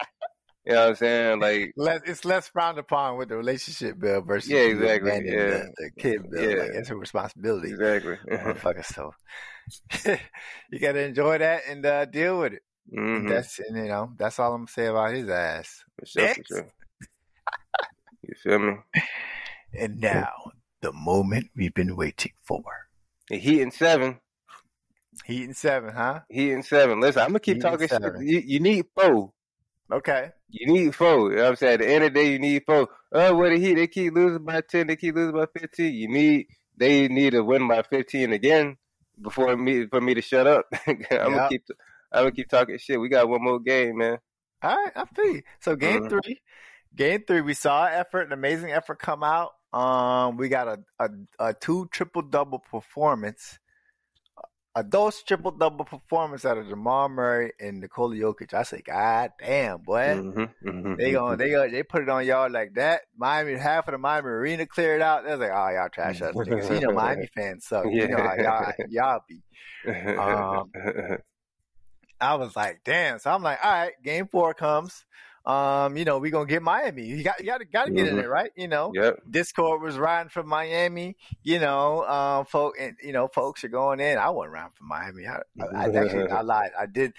[0.67, 1.39] You know what I'm saying?
[1.39, 5.11] Like less, it's less frowned upon with the relationship bill versus yeah, exactly.
[5.11, 6.41] Yeah, the, the, kid bill.
[6.41, 6.63] Yeah.
[6.63, 7.69] Like it's a responsibility.
[7.69, 8.17] Exactly.
[8.29, 9.11] Motherfucker, so
[10.69, 12.63] you got to enjoy that and uh, deal with it.
[12.93, 13.29] Mm-hmm.
[13.29, 15.85] That's and, you know that's all I'm gonna say about his ass.
[15.97, 16.67] For sure, for sure.
[18.23, 18.73] you feel me?
[19.73, 20.31] And now
[20.81, 22.63] the moment we've been waiting for.
[23.29, 24.19] Heat and seven.
[25.25, 26.21] Heat and seven, huh?
[26.29, 27.01] Heat and seven.
[27.01, 28.01] Listen, I'm gonna keep Heat talking shit.
[28.21, 29.33] You, you need four.
[29.91, 30.31] Okay.
[30.49, 31.31] You need four.
[31.31, 31.73] You know what I'm saying?
[31.73, 32.87] At the end of the day, you need four.
[33.11, 33.75] Oh, what the Heat?
[33.75, 34.87] They keep losing by 10.
[34.87, 35.93] They keep losing by 15.
[35.93, 38.77] You need, they need to win by 15 again
[39.21, 40.65] before me, for me to shut up.
[40.87, 41.09] I'm yep.
[41.09, 41.63] gonna keep,
[42.11, 42.99] I'm gonna keep talking shit.
[42.99, 44.17] We got one more game, man.
[44.61, 45.43] All right, I see.
[45.61, 46.09] So game mm-hmm.
[46.09, 46.41] three,
[46.95, 49.51] game three, we saw effort, an amazing effort come out.
[49.73, 51.09] Um, we got a, a,
[51.39, 53.59] a two triple double performance
[54.77, 58.53] a dose triple double performance out of Jamal Murray and Nikola Jokic.
[58.53, 59.97] I say, God damn, boy.
[59.97, 61.41] Mm-hmm, mm-hmm, they going mm-hmm.
[61.41, 63.01] they go they put it on y'all like that.
[63.17, 65.23] Miami half of the Miami arena cleared out.
[65.23, 66.79] They're like, oh y'all trash us niggas.
[66.79, 67.85] You know Miami fans suck.
[67.89, 68.03] Yeah.
[68.03, 69.41] You know how y'all y'all be.
[70.15, 70.71] Um,
[72.21, 73.17] I was like, damn.
[73.17, 75.05] So I'm like, all right, game four comes
[75.47, 77.05] um, you know, we're gonna get Miami.
[77.05, 78.09] You got you got to got to get mm-hmm.
[78.09, 78.51] in there, right?
[78.57, 79.21] You know, yep.
[79.29, 81.15] Discord was riding for Miami.
[81.41, 84.17] You know, um, folk and you know, folks are going in.
[84.17, 85.25] I wasn't riding for Miami.
[85.25, 86.71] I, I, I actually I lied.
[86.77, 87.13] I did.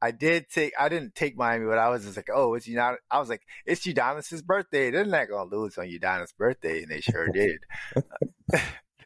[0.00, 0.74] I did take.
[0.78, 2.98] I didn't take Miami, but I was just like, oh, it's Udonis.
[3.10, 4.92] I was like, it's Udonis's birthday.
[4.92, 7.58] They're not gonna lose on Udonis' birthday, and they sure did.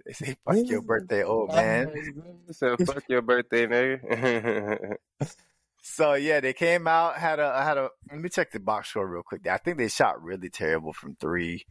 [0.04, 1.94] they say, "Fuck your birthday, old man."
[2.50, 4.96] So fuck your birthday, nigga.
[5.88, 7.90] So yeah, they came out had a had a.
[8.10, 9.46] Let me check the box score real quick.
[9.46, 11.64] I think they shot really terrible from three.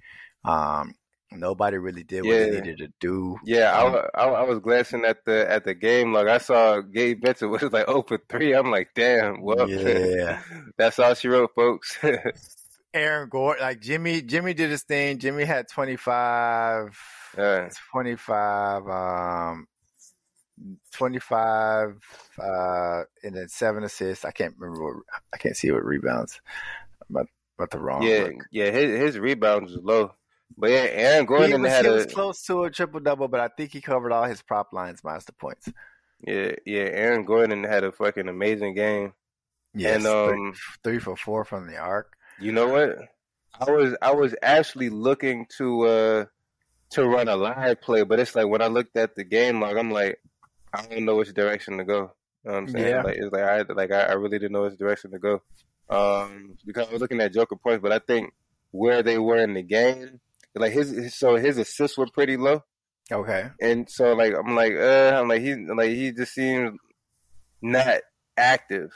[0.46, 0.96] Um,
[1.32, 2.46] nobody really did what yeah.
[2.46, 3.38] they needed to do.
[3.44, 6.28] Yeah, um, I, I, I, was glancing at the at the game log.
[6.28, 8.54] I saw Gabe Vincent was like oh for three.
[8.54, 9.42] I'm like, damn.
[9.42, 10.42] Well, yeah,
[10.78, 12.00] that's all she wrote, folks.
[12.94, 15.20] Aaron Gordon, like Jimmy, Jimmy did his thing.
[15.20, 16.98] Jimmy had 25,
[17.38, 19.68] uh, 25, um,
[20.94, 22.00] 25
[22.42, 24.26] uh, and then seven assists.
[24.26, 25.04] I can't remember what
[25.34, 26.40] I can't see what rebounds.
[27.10, 27.28] About
[27.58, 28.04] about the wrong.
[28.04, 28.72] Yeah, yeah.
[28.72, 30.14] His his rebounds was low,
[30.58, 33.28] but yeah, Aaron Gordon he was, had he a, was close to a triple double,
[33.28, 35.70] but I think he covered all his prop lines minus the points.
[36.26, 36.84] Yeah, yeah.
[36.84, 39.14] Aaron Gordon had a fucking amazing game.
[39.74, 40.54] Yes, and um, three,
[40.84, 42.16] three for four from the arc.
[42.40, 42.98] You know what?
[43.60, 46.26] I was I was actually looking to uh
[46.92, 49.78] to run a live play, but it's like when I looked at the game log,
[49.78, 50.20] I'm like,
[50.76, 52.12] I don't know which direction to go.
[52.44, 52.88] You know what I'm saying?
[52.88, 53.02] Yeah.
[53.02, 55.42] Like it's like I like I, I really didn't know which direction to go.
[55.90, 58.34] Um because I was looking at Joker points, but I think
[58.72, 60.20] where they were in the game,
[60.56, 62.64] like his, his so his assists were pretty low.
[63.12, 63.50] Okay.
[63.62, 66.78] And so like I'm like, uh I'm like he like he just seems
[67.62, 68.02] not
[68.38, 68.92] active.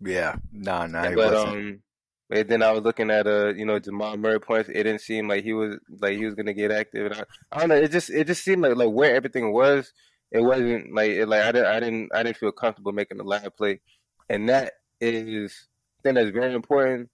[0.00, 0.36] Yeah.
[0.52, 1.48] No, no, but wasn't.
[1.48, 1.82] um,
[2.30, 4.68] and then I was looking at uh, you know, Jamal Murray points.
[4.68, 7.12] It didn't seem like he was like he was gonna get active.
[7.12, 7.76] And I, I don't know.
[7.76, 9.92] It just it just seemed like like where everything was.
[10.34, 13.24] It wasn't like it, like I didn't I didn't I didn't feel comfortable making the
[13.24, 13.80] live play,
[14.28, 15.68] and that is
[16.00, 17.08] I think that's very important.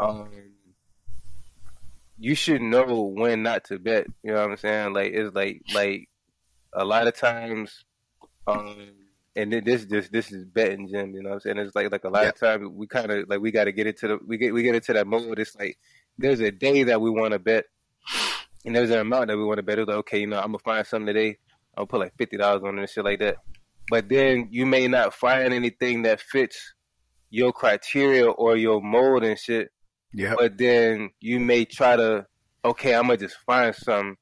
[0.00, 0.28] Um,
[2.18, 4.08] you should know when not to bet.
[4.24, 4.94] You know what I'm saying?
[4.94, 6.08] Like it's like like
[6.72, 7.84] a lot of times,
[8.48, 8.90] um,
[9.36, 11.14] and then this this this is betting, Jim.
[11.14, 11.58] You know what I'm saying?
[11.58, 13.86] It's like like a lot of times we kind of like we got to get
[13.86, 15.38] into the we get we get into that mode.
[15.38, 15.78] It's like
[16.18, 17.66] there's a day that we want to bet,
[18.64, 19.78] and there's an amount that we want to bet.
[19.78, 21.38] It's like okay, you know, I'm gonna find something today.
[21.76, 23.36] I'll put like fifty dollars on it and shit like that.
[23.90, 26.74] But then you may not find anything that fits
[27.30, 29.70] your criteria or your mold and shit.
[30.12, 30.34] Yeah.
[30.38, 32.26] But then you may try to,
[32.64, 34.16] okay, I'm gonna just find something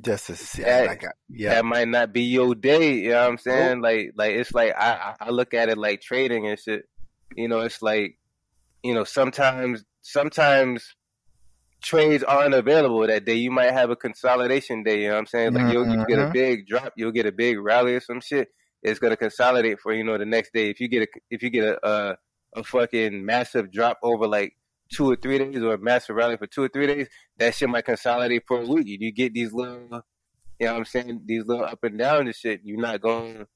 [0.00, 0.62] Just to see.
[0.62, 1.54] That- Like, I- yeah.
[1.54, 2.94] that might not be your day.
[2.94, 3.80] You know what I'm saying?
[3.80, 6.84] Like, like it's like I, I I look at it like trading and shit.
[7.34, 8.18] You know, it's like,
[8.82, 10.94] you know, sometimes sometimes
[11.82, 13.34] trades aren't available that day.
[13.34, 15.02] You might have a consolidation day.
[15.02, 15.54] You know what I'm saying?
[15.54, 16.32] Like you'll you get a Mhm.
[16.32, 18.48] big drop, you'll get a big rally or some shit.
[18.82, 20.70] It's gonna consolidate for you know the next day.
[20.70, 22.16] If you get a if you get a a,
[22.56, 24.56] a fucking massive drop over like
[24.92, 27.08] two or three days or a massive rally for two or three days,
[27.38, 28.86] that shit might consolidate for a week.
[28.88, 30.02] You get these little
[30.58, 31.22] you know what I'm saying?
[31.24, 32.60] These little up and down and shit.
[32.64, 33.46] You're not going.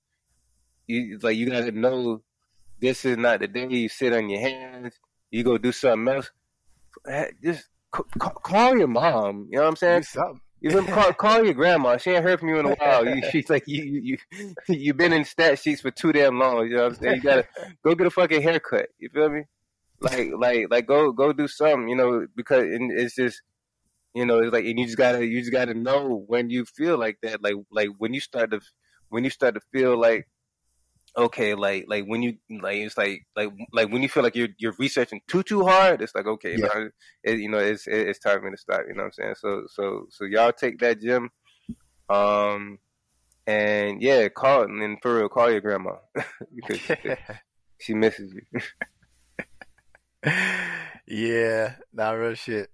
[0.86, 2.22] You like you gotta know
[2.80, 4.94] this is not the day you sit on your hands.
[5.30, 6.30] You go do something else.
[7.42, 9.48] Just c- call your mom.
[9.50, 10.00] You know what I'm saying?
[10.00, 10.40] Do something.
[10.60, 11.98] You been call, call your grandma.
[11.98, 13.06] She ain't heard from you in a while.
[13.06, 16.66] You, she's like you you you you've been in stat sheets for too damn long.
[16.66, 17.16] You know what I'm saying?
[17.16, 17.46] You gotta
[17.84, 18.86] go get a fucking haircut.
[18.98, 19.42] You feel me?
[20.00, 21.88] Like like like go go do something.
[21.90, 23.42] You know because and it's just
[24.14, 26.98] you know it's like and you just gotta you just gotta know when you feel
[26.98, 27.42] like that.
[27.42, 28.60] Like like when you start to
[29.10, 30.26] when you start to feel like
[31.16, 34.48] okay like like when you like it's like like like when you feel like you're
[34.58, 36.66] you're researching too too hard it's like okay Yeah.
[36.74, 36.88] no,
[37.22, 39.12] it, you know it's it, it's time for me to stop you know what i'm
[39.12, 41.30] saying so so so y'all take that gym
[42.10, 42.78] um
[43.46, 45.92] and yeah call and then for real call your grandma
[46.54, 46.94] because she,
[47.80, 48.60] she misses you
[51.06, 51.74] yeah.
[51.92, 52.70] Not real shit.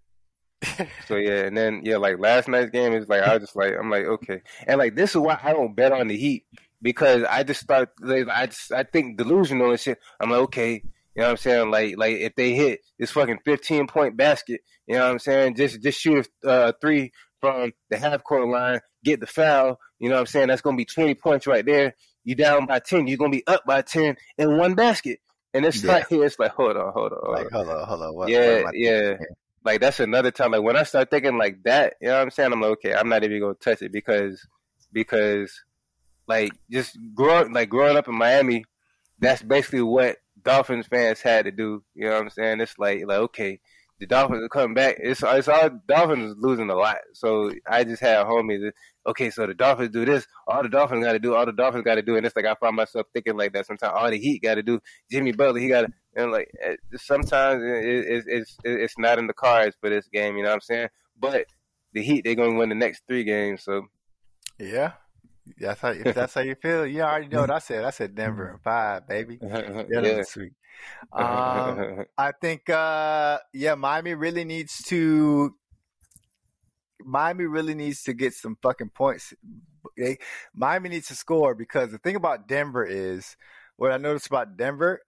[1.09, 3.73] so yeah and then yeah like last night's game is like i was just like
[3.81, 6.45] i'm like okay and like this is why i don't bet on the heat
[6.83, 10.83] because i just start like, i just i think delusional and shit i'm like okay
[11.15, 11.71] you know what I'm saying?
[11.71, 15.57] Like, like if they hit this fucking 15 point basket, you know what I'm saying?
[15.57, 19.79] Just, just shoot a uh, three from the half court line, get the foul.
[19.99, 20.49] You know what I'm saying?
[20.49, 21.95] That's gonna be 20 points right there.
[22.25, 23.07] You down by 10.
[23.07, 25.19] You're gonna be up by 10 in one basket.
[25.53, 25.93] And it's Yeah.
[25.93, 27.43] like here, it's like hold on, hold on, hold on.
[27.45, 28.15] Like, hold on, hold on.
[28.15, 29.01] What, Yeah, what yeah.
[29.09, 29.27] thinking?
[29.65, 30.53] Like that's another time.
[30.53, 32.53] Like when I start thinking like that, you know what I'm saying?
[32.53, 34.41] I'm like, okay, I'm not even gonna touch it because
[34.93, 35.53] because
[36.31, 38.65] like just growing like growing up in Miami,
[39.19, 41.83] that's basically what Dolphins fans had to do.
[41.95, 42.61] You know what I'm saying?
[42.61, 43.61] It's like like okay,
[43.99, 44.97] the Dolphins are coming back.
[45.01, 46.99] It's it's all Dolphins losing a lot.
[47.15, 48.71] So I just had homies.
[49.09, 50.25] Okay, so the Dolphins do this.
[50.47, 51.35] All the Dolphins got to do.
[51.35, 52.17] All the Dolphins got to do.
[52.17, 53.93] And it's like I find myself thinking like that sometimes.
[53.97, 54.81] All the Heat got to do.
[55.11, 55.89] Jimmy Butler, he got to.
[56.15, 60.37] And like eh, sometimes it, it, it's it's not in the cards for this game.
[60.37, 60.89] You know what I'm saying?
[61.19, 61.47] But
[61.93, 63.65] the Heat, they're gonna win the next three games.
[63.65, 63.83] So
[64.59, 64.93] Yeah.
[65.59, 66.87] That's how if that's how you feel.
[66.87, 67.85] You already know what I said.
[67.85, 69.39] I said Denver in five, baby.
[69.43, 70.23] Yeah, that yeah.
[70.23, 70.53] sweet.
[71.13, 75.55] Um, I think uh yeah, Miami really needs to
[77.05, 79.33] Miami really needs to get some fucking points.
[79.97, 80.19] They,
[80.55, 83.37] Miami needs to score because the thing about Denver is
[83.77, 85.01] what I noticed about Denver,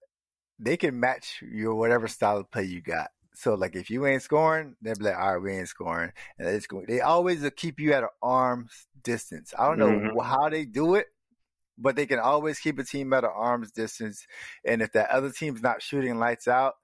[0.59, 3.11] they can match your whatever style of play you got.
[3.35, 6.13] So like if you ain't scoring, they'll be like, all right, we ain't scoring.
[6.39, 9.55] And it's going they always keep you at an arm's distance.
[9.59, 10.25] I don't know Mhm.
[10.25, 11.07] how they do it,
[11.79, 14.27] but they can always keep a team at an arm's distance.
[14.65, 16.75] And if that other team's not shooting lights out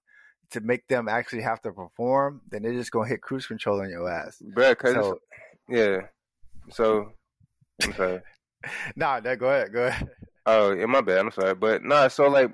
[0.51, 3.91] to make them actually have to perform, then they're just gonna hit cruise control on
[3.91, 4.41] your ass.
[4.43, 5.21] Bruh, So
[5.69, 5.99] yeah.
[6.71, 7.13] So
[7.83, 8.21] I'm sorry.
[8.97, 10.11] nah, that go ahead, go ahead.
[10.47, 11.19] Oh, yeah, my bad.
[11.19, 12.09] I'm sorry, but nah.
[12.09, 12.51] So like,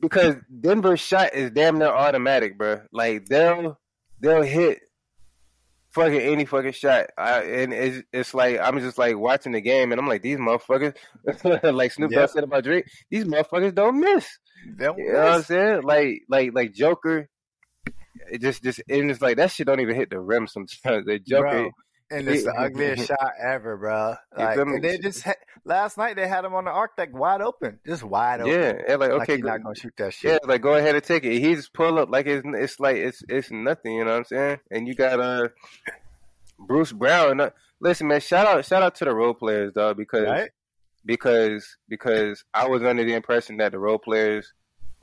[0.00, 2.82] because Denver's shot is damn near automatic, bro.
[2.92, 3.78] Like they'll
[4.20, 4.80] they'll hit
[5.90, 7.06] fucking any fucking shot.
[7.16, 10.38] I, and it's it's like I'm just like watching the game, and I'm like these
[10.38, 10.94] motherfuckers,
[11.74, 12.26] like Snoop Dogg Yeah.
[12.26, 14.26] said about Drake, these motherfuckers don't miss.
[14.78, 15.82] They don't You know what I'm saying?
[15.82, 17.28] Like like like Joker.
[18.30, 21.04] it just just and it's like that shit don't even hit the rim sometimes.
[21.06, 21.72] They joke Bro, it.
[22.10, 24.14] And it's the ugliest shot ever, bro.
[24.36, 25.34] Like, and they just ha-
[25.64, 28.52] last night they had him on the arc deck wide open, just wide open.
[28.52, 30.30] Yeah, and like like okay, he's go- not gonna shoot that shit.
[30.42, 31.38] yeah, like go ahead and take it.
[31.40, 33.94] He just pull up like it's it's like it's it's nothing.
[33.94, 34.58] You know what I'm saying?
[34.70, 35.48] And you got uh
[36.58, 37.40] Bruce Brown.
[37.40, 40.50] Uh, Listen, man, shout out shout out to the role players, dog, because Right?
[41.04, 44.52] because because I was under the impression that the role players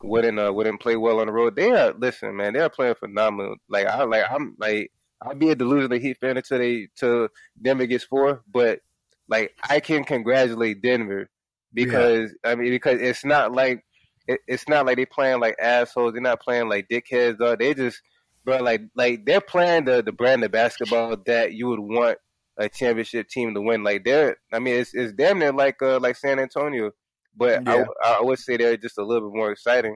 [0.02, 1.56] wouldn't uh, wouldn't play well on the road.
[1.56, 3.56] They are listen, man, they are playing phenomenal.
[3.70, 4.92] Like I like I'm like
[5.24, 7.30] I'll be a delusional Heat fan until they till
[7.62, 8.80] Denver gets four, but
[9.28, 11.30] like I can congratulate Denver
[11.74, 13.84] because I mean because it's not like
[14.28, 16.14] it, it's not like they playing like assholes.
[16.14, 17.38] They're not playing like dickheads.
[17.38, 18.02] Though they just
[18.46, 22.18] bro like like they're playing the the brand of basketball that you would want
[22.58, 23.84] a championship team to win.
[23.84, 26.92] Like they're I mean it's it's damn near like uh like San Antonio,
[27.36, 27.86] but Yeah.
[28.04, 29.96] I I would say they're just a little bit more exciting.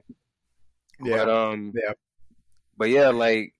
[1.04, 1.18] Yeah.
[1.26, 1.94] But um Yeah.
[2.78, 3.54] but yeah like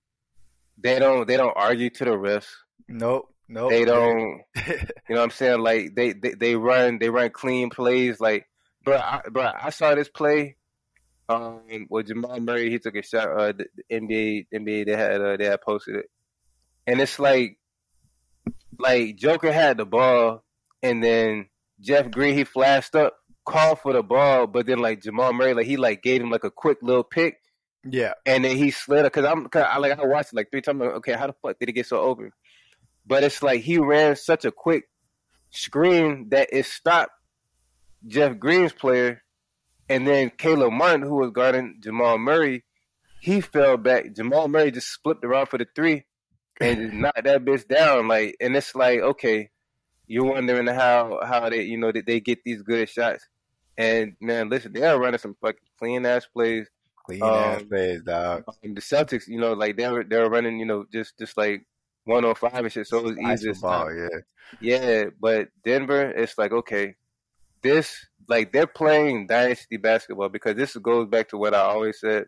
[0.80, 2.48] they don't they don't argue to the refs.
[2.88, 3.28] nope.
[3.50, 3.70] Nope.
[3.70, 4.74] They don't you
[5.08, 5.60] know what I'm saying?
[5.60, 8.20] Like they, they, they run they run clean plays.
[8.20, 8.46] Like
[8.84, 10.56] bro, I, bro, I saw this play.
[11.30, 13.28] Um, with Jamal Murray, he took a shot.
[13.28, 16.06] Uh, the, the NBA NBA they had uh, they had posted it,
[16.86, 17.58] and it's like
[18.78, 20.42] like Joker had the ball,
[20.82, 21.48] and then
[21.80, 23.14] Jeff Green he flashed up,
[23.44, 26.44] called for the ball, but then like Jamal Murray like he like gave him like
[26.44, 27.38] a quick little pick,
[27.84, 28.14] yeah.
[28.26, 30.62] and then he slid it because I'm cause I like I watched it like three
[30.62, 30.80] times.
[30.80, 32.32] Like, okay, how the fuck did he get so open?
[33.06, 34.88] But it's like he ran such a quick
[35.50, 37.12] screen that it stopped
[38.06, 39.22] Jeff Green's player,
[39.88, 42.64] and then Caleb Martin, who was guarding Jamal Murray,
[43.20, 44.14] he fell back.
[44.14, 46.04] Jamal Murray just flipped around for the three
[46.60, 48.08] and just knocked that bitch down.
[48.08, 49.50] Like, and it's like, okay,
[50.06, 53.26] you're wondering how how they you know that they get these good shots.
[53.76, 56.66] And man, listen, they are running some fucking clean ass plays.
[57.08, 58.44] Clean ass Um, plays, dog.
[58.46, 61.36] Um, the Celtics, you know, like they were they were running, you know, just just
[61.38, 61.64] like
[62.04, 62.86] one on five and shit.
[62.86, 63.52] So it was easy.
[63.60, 64.08] ball, yeah.
[64.60, 66.96] Yeah, but Denver, it's like okay,
[67.62, 67.96] this
[68.28, 72.26] like they're playing dynasty basketball because this goes back to what I always said.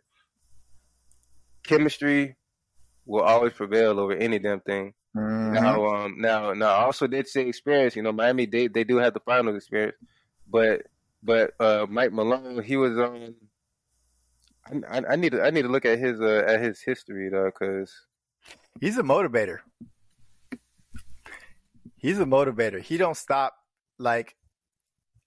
[1.62, 2.36] Chemistry
[3.04, 4.94] will always prevail over any damn thing.
[5.14, 5.52] Mhm.
[5.52, 7.96] Now, um, now, now, I also did say experience.
[7.96, 9.96] You know, Miami they they do have the finals experience,
[10.48, 10.86] but
[11.22, 13.34] but uh, Mike Malone he was on.
[14.88, 17.46] I, I, need to I need to look at his uh, at his history though,
[17.46, 17.92] because
[18.80, 19.58] He's a motivator.
[21.96, 22.80] He's a motivator.
[22.80, 23.54] He don't stop.
[23.98, 24.36] Like,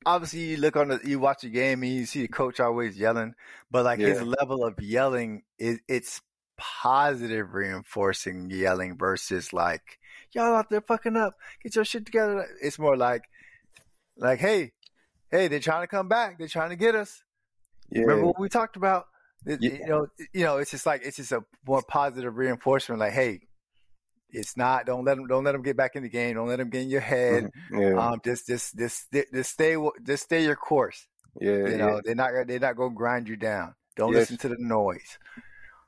[0.06, 2.98] obviously, you look on the, you watch the game and you see the coach always
[2.98, 3.36] yelling,
[3.70, 6.22] but like his level of yelling is it's
[6.58, 10.00] positive reinforcing yelling versus like
[10.32, 12.48] y'all out there fucking up, get your shit together.
[12.62, 13.24] It's more like,
[14.18, 14.72] like hey,
[15.30, 16.40] hey, they're trying to come back.
[16.40, 17.24] They're trying to get us.
[17.92, 19.06] yeah, Remember what we talked about?
[19.46, 19.72] It- Yeah.
[19.74, 23.00] You know, you know, it's just like it's just a more positive reinforcement.
[23.00, 23.42] Like, hey,
[24.30, 24.86] it's not.
[24.86, 25.28] Don't let them.
[25.28, 26.36] Don't let them get back in the game.
[26.36, 27.52] Don't let them get in your head.
[27.72, 29.76] yeah, Um, just, just, just, just stay.
[30.04, 31.08] Just stay your course.
[31.40, 31.78] yeah, You yeah.
[31.78, 32.32] know, they're not.
[32.48, 33.76] They're not going to grind you down.
[33.96, 34.22] Don't Yes.
[34.32, 35.20] listen to the noise.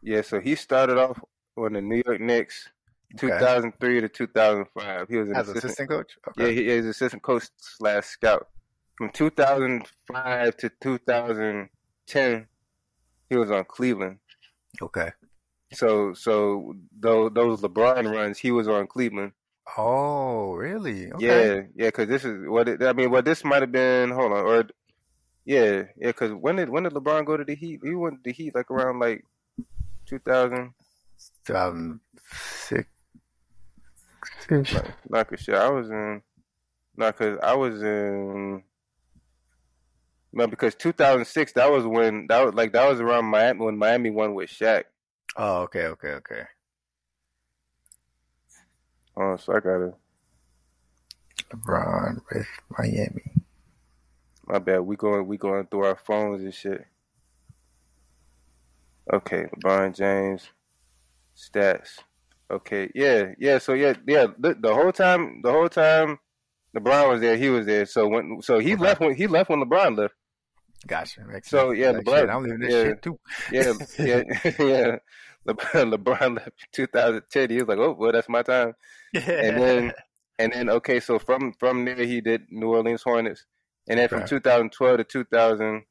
[0.04, 1.20] Yeah, so he started off
[1.58, 2.70] on the New York Knicks,
[3.16, 3.28] Okay.
[3.28, 5.08] 2003 to 2005.
[5.10, 5.64] He was an As assistant.
[5.66, 6.18] assistant coach.
[6.38, 8.48] Yeah, he is assistant coach slash scout.
[8.98, 12.48] From 2005 to 2010,
[13.30, 14.20] he was on Cleveland.
[14.82, 15.12] Okay.
[15.74, 19.34] So, so those those LeBron runs, he was on Cleveland.
[19.78, 21.12] Oh, really?
[21.12, 21.26] Okay.
[21.26, 23.10] Yeah, yeah, because this is what it, I mean.
[23.10, 24.12] Well, this might have been.
[24.12, 24.68] Hold on, or
[25.44, 26.08] yeah, yeah.
[26.08, 27.80] Because when did when did LeBron go to the Heat?
[27.84, 29.24] He went to the Heat like around like
[30.06, 30.74] 2000.
[31.46, 32.88] 2006.
[34.50, 35.56] Like, like a shit.
[35.56, 36.22] I was in.
[36.98, 38.64] Not because I was in.
[40.36, 41.54] No, because 2006.
[41.54, 44.84] That was when that was like that was around Miami when Miami won with Shaq.
[45.38, 46.42] Oh, okay, okay, okay.
[49.18, 49.94] Oh, so I gotta.
[51.54, 53.32] LeBron with Miami.
[54.46, 54.80] My bad.
[54.82, 56.86] We going we going through our phones and shit.
[59.14, 60.50] Okay, LeBron James
[61.36, 62.00] stats.
[62.52, 63.58] Okay, yeah, yeah.
[63.60, 64.28] So yeah, yeah.
[64.38, 66.20] The, the whole time, the whole time,
[66.76, 67.38] LeBron was there.
[67.38, 67.86] He was there.
[67.86, 68.84] So when so he Okay.
[68.84, 70.14] left when he left when LeBron left.
[70.88, 71.22] Gotcha.
[71.26, 71.80] Makes So, sense.
[71.80, 72.84] yeah, Like, LeBron- I'm leaving this yeah.
[72.84, 73.20] shit too.
[73.52, 74.24] Yeah, yeah,
[74.60, 74.96] yeah.
[75.48, 77.50] LeBron, LeBron left in 2010.
[77.50, 78.74] He was like, "Oh, well, that's my time."
[79.14, 79.94] And then,
[80.40, 83.46] and then, okay, so from from there, he did New Orleans Hornets,
[83.88, 84.28] and then from Okay.
[84.30, 85.84] 2012 to 2000,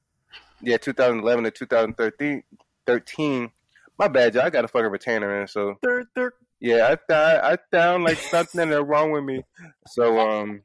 [0.62, 2.42] yeah, 2011 to 2013,
[2.86, 3.50] 13.
[3.98, 4.44] My bad, y'all.
[4.44, 6.32] I got a fucking retainer in, so third, third.
[6.60, 9.42] yeah, I th- I sound like something is wrong with me.
[9.86, 10.62] So um,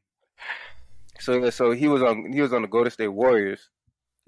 [1.19, 3.69] so yeah, so he was on he was on the Golden State Warriors.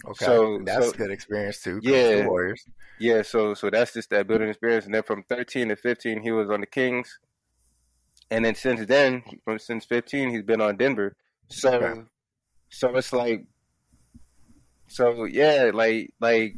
[0.08, 1.80] Okay, So- that's so- a good experience too.
[1.84, 2.26] Yeah.
[2.26, 2.66] Warriors.
[3.00, 4.86] Yeah, so so that's just that building experience.
[4.86, 7.20] And then from 13 to 15, he was on the Kings,
[8.30, 11.16] and then since then, from since 15, he's been on Denver.
[11.48, 12.02] So Okay.
[12.70, 13.46] so it's like,
[14.88, 16.58] so yeah, like like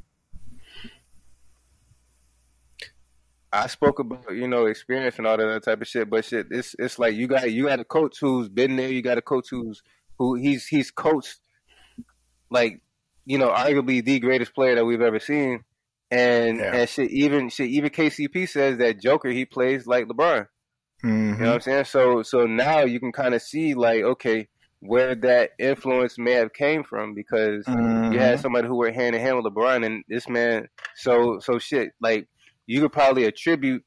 [3.52, 6.48] I spoke about you know experience and all that other type of shit, but shit,
[6.50, 9.22] it's it's like you got you got a coach who's been there, you got a
[9.22, 9.84] coach who's
[10.18, 11.40] who he's he's coached
[12.50, 12.82] like
[13.26, 15.64] you know arguably the greatest player that we've ever seen,
[16.12, 16.76] and Yeah.
[16.76, 20.48] and shit even shit even KCP says that Joker he plays like LeBron.
[21.04, 21.38] Mhm.
[21.38, 21.86] You know what I'm saying?
[21.86, 24.48] So so now you can kind of see like okay
[24.80, 28.42] where that influence may have came from because you had Mhm.
[28.42, 30.68] somebody who were hand in hand with LeBron and this man.
[30.96, 32.28] So so shit like
[32.68, 33.84] you could probably attribute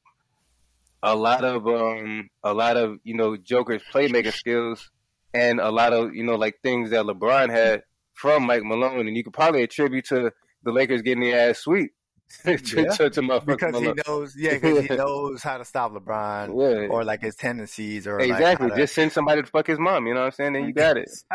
[1.03, 4.89] a lot of um a lot of you know Joker's playmaking skills
[5.33, 7.83] and a lot of you know like things that LeBron had
[8.17, 10.31] from Mike Malone and you could probably attribute to
[10.63, 11.91] the Lakers getting their ass sweet
[12.43, 12.89] to, Yeah.
[12.89, 16.87] to, to because he knows, yeah, because he knows how to stop LeBron Yeah.
[16.87, 18.69] or like his tendencies or like, Exactly.
[18.71, 20.07] to- Just send somebody to fuck his mom.
[20.07, 20.53] You know what I'm saying?
[20.53, 21.09] Then you got it.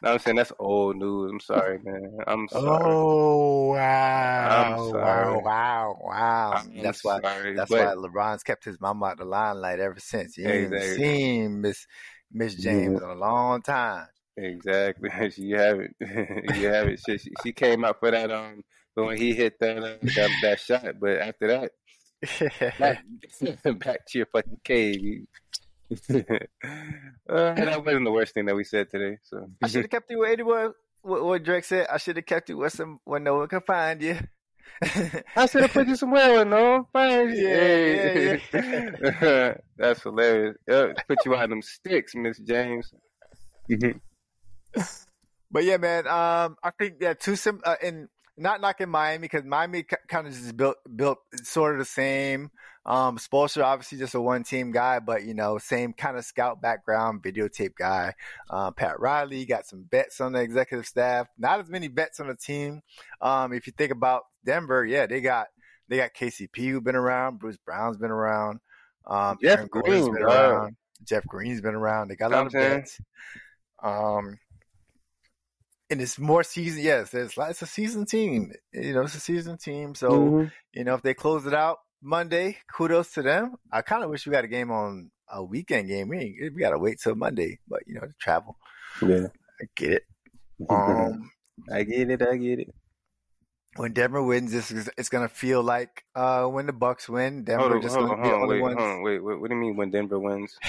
[0.00, 0.36] what I'm saying?
[0.36, 1.30] That's old news.
[1.30, 2.18] I'm sorry, man.
[2.26, 2.84] I'm oh, sorry.
[2.84, 4.74] Oh wow!
[4.74, 5.34] I'm sorry.
[5.36, 5.40] Wow!
[5.42, 5.98] Wow!
[6.02, 6.52] Wow!
[6.56, 7.20] I'm that's why.
[7.20, 10.36] That's but- why LeBron's kept his mama out of the limelight ever since.
[10.36, 10.96] You ain't Exactly.
[10.96, 11.86] seen Miss
[12.32, 14.06] Miss James in a long time.
[14.36, 15.10] Exactly.
[15.36, 15.94] you have it.
[16.56, 17.00] you have it.
[17.06, 18.62] She, she, she came out for that um
[18.94, 21.72] when he hit that uh, that, that shot, but after that,
[22.78, 23.04] back,
[23.78, 25.00] back to your fucking cave.
[25.02, 25.26] You,
[25.90, 29.18] uh, that wasn't the worst thing that we said today.
[29.24, 30.72] So I should have kept you where what,
[31.02, 31.86] what what Drake said.
[31.90, 34.18] I should have kept you where some where no one can find you.
[35.36, 37.34] I should have put you somewhere with no fine.
[37.34, 40.56] Yeah, yeah, That's hilarious.
[40.66, 42.92] Yeah, put you on them sticks, Miss James.
[45.54, 46.08] But yeah, man.
[46.08, 50.32] Um, I think yeah, two sim uh, and not knocking Miami because Miami kind of
[50.32, 52.50] just built built sort of the same.
[52.84, 56.60] Um, Spoelstra obviously just a one team guy, but you know, same kind of scout
[56.60, 58.14] background, videotape guy.
[58.50, 61.28] Um, Pat Riley got some bets on the executive staff.
[61.38, 62.82] Not as many bets on the team.
[63.20, 65.46] Um, if you think about Denver, yeah, they got
[65.88, 68.58] they got KCP who's been around, Bruce Brown's been around,
[69.06, 70.32] um, Jeff Aaron Green, been dog.
[70.32, 72.08] around, Jeff Green's been around.
[72.08, 73.00] They got a lot of vets.
[73.82, 74.38] Um,
[75.90, 76.82] and it's more season.
[76.82, 78.52] Yes, it's it's a season team.
[78.72, 79.94] You know, it's a season team.
[79.94, 80.52] So Mhm.
[80.72, 83.56] you know, if they close it out Monday, kudos to them.
[83.72, 86.08] I kind of wish we got a game on a weekend game.
[86.08, 88.58] We ain't, we got to wait till Monday, but you know, to travel.
[89.02, 89.28] Yeah.
[89.60, 90.02] I get it.
[90.70, 91.30] Um,
[91.72, 92.22] I get it.
[92.22, 92.74] I get it.
[93.76, 97.42] when Denver wins, is it's gonna feel like uh, when the Bucks win.
[97.44, 98.76] Denver Hold just hold gonna on, be the only wait, ones.
[98.80, 99.40] on, wait, wait.
[99.40, 100.56] What do you mean when Denver wins?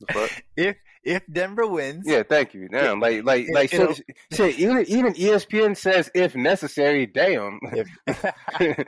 [0.00, 0.42] The fuck?
[0.56, 2.68] If if Denver wins, Yeah, thank you.
[2.68, 4.58] Damn, like, like, like, know- shit, shit.
[4.58, 7.06] Even, even ESPN says if necessary.
[7.06, 7.60] Damn.
[7.72, 7.88] if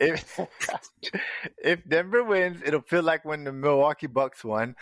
[0.00, 0.40] if
[1.62, 4.76] if Denver wins, it'll feel like when the Milwaukee Bucks won.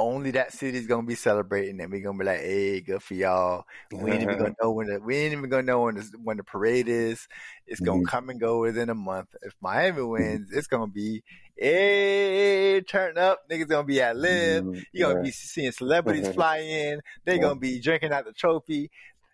[0.00, 3.64] Only that city's gonna be celebrating, and we're gonna be like, "Hey, good for y'all."
[3.90, 6.36] We ain't even gonna know when the we ain't even gonna know when the when
[6.36, 7.26] the parade is.
[7.66, 8.06] It's gonna mm-hmm.
[8.06, 9.34] come and go within a month.
[9.42, 10.10] If Miami mm-hmm.
[10.10, 11.24] wins, it's gonna be,
[11.56, 14.64] "Hey, turn up!" Niggas gonna be at live.
[14.64, 14.80] Mm-hmm.
[14.92, 17.00] You're gonna be seeing celebrities fly in.
[17.24, 18.92] They're gonna be drinking out the trophy.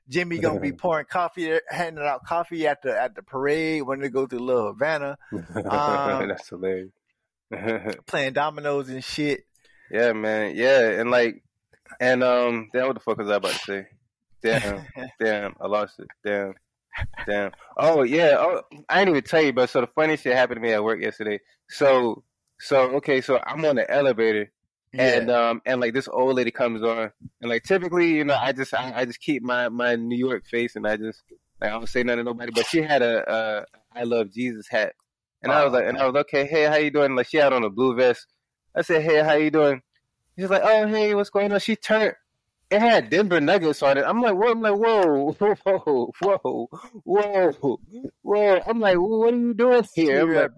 [0.09, 4.09] Jimmy gonna be pouring coffee, handing out coffee at the at the parade when they
[4.09, 6.91] go to Little Havana, Um, That's hilarious.
[8.07, 9.45] playing dominoes and shit.
[9.91, 10.55] Yeah, man.
[10.57, 11.43] Yeah, and like,
[12.01, 13.87] and um, damn, what the fuck was I about to say?
[14.43, 14.87] Damn,
[15.21, 16.09] damn, I lost it.
[16.25, 16.55] Damn,
[17.27, 17.53] damn.
[17.77, 18.37] Oh yeah.
[18.39, 20.85] Oh, I didn't even tell you, but so the funny shit happened to me at
[20.85, 21.41] work yesterday.
[21.69, 22.25] So,
[22.61, 24.51] so okay, so I'm on the elevator.
[24.97, 27.11] And um and like this old lady comes on
[27.41, 30.47] and like typically you know I just I, I just keep my my New York
[30.47, 31.21] face and I just
[31.61, 34.69] like I don't say nothing to nobody but she had a uh I love Jesus
[34.69, 34.93] hat
[35.43, 37.39] and I was Oh, like and I was okay hey how you doing like she
[37.39, 38.25] had on a blue vest
[38.75, 39.83] I said hey how you doing
[40.39, 42.15] she's like oh hey what's going on she turned
[42.71, 46.69] it had Denver Nuggets on it I'm like whoa I'm like whoa whoa whoa
[47.05, 47.79] whoa
[48.23, 50.51] whoa I'm like what are you doing here I'm like.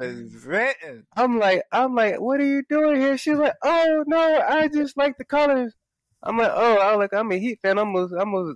[1.17, 3.19] I'm like, I'm like, what are you doing here?
[3.19, 5.75] She's like, oh no, I just like the colors.
[6.23, 7.79] I'm like, oh, I was like, I'm a Heat fan.
[7.79, 8.55] I'm gonna, I'm gonna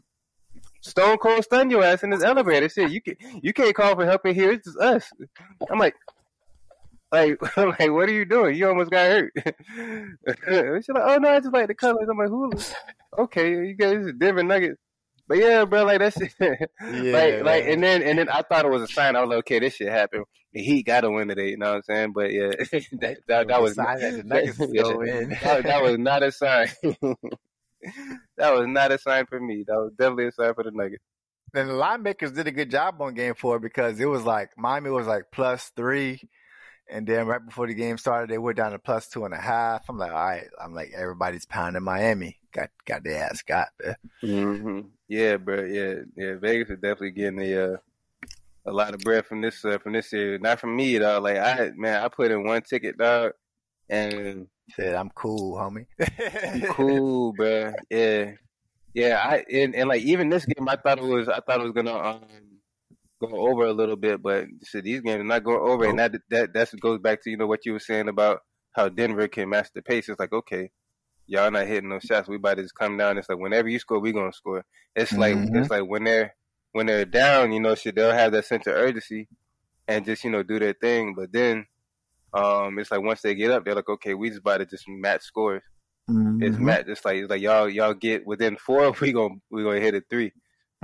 [0.81, 2.69] stone cold stun your ass in this elevator.
[2.69, 4.53] Shit, you can, you can't call for help in here.
[4.53, 5.11] It's just us.
[5.71, 5.95] I'm like,
[7.13, 8.57] like, like, what are you doing?
[8.57, 9.33] You almost got hurt.
[9.37, 12.09] She's like, oh no, I just like the colors.
[12.11, 12.53] I'm like, who?
[13.19, 14.79] Okay, you guys are Denver Nuggets.
[15.27, 18.71] But yeah, bro, like that's Yeah, like, like, and then, and then I thought it
[18.71, 19.15] was a sign.
[19.15, 20.25] I was like, okay, this shit happened.
[20.53, 21.51] The Heat got to win today.
[21.51, 22.13] You know what I'm saying?
[22.13, 25.29] But yeah, that, that, that was sign that the Nuggets go in.
[25.29, 26.69] that, that was not a sign.
[26.83, 29.65] that was not a sign for me.
[29.69, 31.05] That was definitely a sign for the Nuggets.
[31.55, 34.91] And the linemakers did a good job on game four because it was like Miami
[34.91, 36.21] was like plus three,
[36.91, 39.41] and then right before the game started, they went down to plus two and a
[39.41, 39.89] half.
[39.89, 40.47] I'm like, all right.
[40.63, 42.39] I'm like, everybody's pounding Miami.
[42.53, 43.97] Got got their ass got there.
[44.23, 44.81] Mm-hmm.
[45.09, 45.65] Yeah, bro.
[45.65, 46.35] Yeah, yeah.
[46.41, 47.77] Vegas is definitely getting a uh,
[48.67, 50.39] a lot of bread from this uh, from this year.
[50.39, 51.21] Not from me though.
[51.21, 53.33] Like I man, I put in one ticket, dog,
[53.89, 55.87] and said I'm cool, homie.
[56.71, 57.73] cool, bro.
[57.89, 58.33] Yeah,
[58.95, 59.21] yeah.
[59.25, 61.73] I and, and like even this game, I thought it was I thought it was
[61.73, 62.23] gonna um
[63.21, 66.13] go over a little bit, but shit, these games are not going over, and that
[66.31, 68.41] that that goes back to you know what you were saying about
[68.73, 70.09] how Denver can match the pace.
[70.09, 70.71] It's like okay,
[71.27, 72.29] y'all not hitting no shots.
[72.29, 73.17] We about to just come down.
[73.17, 74.65] It's like whenever you score, we gonna score.
[74.97, 75.57] It's like mm-hmm.
[75.57, 76.35] it's like when they're
[76.73, 79.29] when they're down, you know, shit, they'll have that sense of urgency
[79.89, 81.15] and just you know do their thing.
[81.15, 81.67] But then,
[82.35, 84.89] um, it's like once they get up, they're like, okay, we just about to just
[84.89, 85.63] match scores.
[86.09, 86.43] Mm-hmm.
[86.43, 86.85] It's match.
[86.89, 90.03] It's like it's like y'all y'all get within four, we gonna we gonna hit a
[90.09, 90.33] 3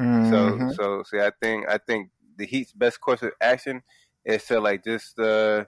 [0.00, 0.30] mm-hmm.
[0.30, 3.82] So so see, I think I think the Heat's best course of action
[4.24, 5.64] is to like just uh,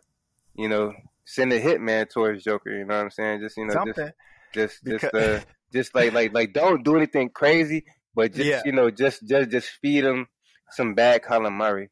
[0.55, 0.93] you know,
[1.25, 2.71] send a hitman towards Joker.
[2.71, 3.41] You know what I'm saying?
[3.41, 4.11] Just you know, Something.
[4.53, 5.41] just just just uh,
[5.73, 8.62] just like like like don't do anything crazy, but just yeah.
[8.64, 10.27] you know, just just just feed him
[10.71, 11.91] some bad Colin Murray.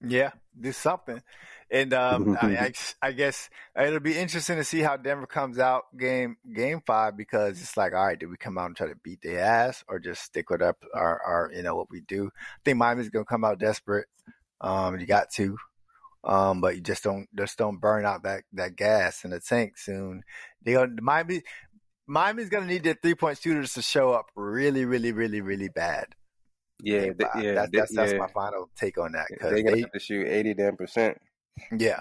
[0.00, 1.22] Yeah, do something.
[1.70, 3.48] And um, I, I, I, guess
[3.80, 7.92] it'll be interesting to see how Denver comes out game game five because it's like,
[7.92, 10.50] all right, did we come out and try to beat their ass or just stick
[10.50, 12.26] with our, our, our you know what we do?
[12.26, 14.06] I think Miami's gonna come out desperate.
[14.60, 15.56] Um, you got to,
[16.22, 19.78] um, but you just don't just don't burn out that that gas in the tank
[19.78, 20.22] soon.
[20.62, 21.42] They gonna Miami
[22.06, 26.06] Miami's gonna need their three point shooters to show up really, really, really, really bad.
[26.82, 29.26] Yeah, they, yeah, that's, that's, that's my final take on that.
[29.40, 31.18] Cause they got to shoot eighty damn percent.
[31.76, 32.00] Yeah,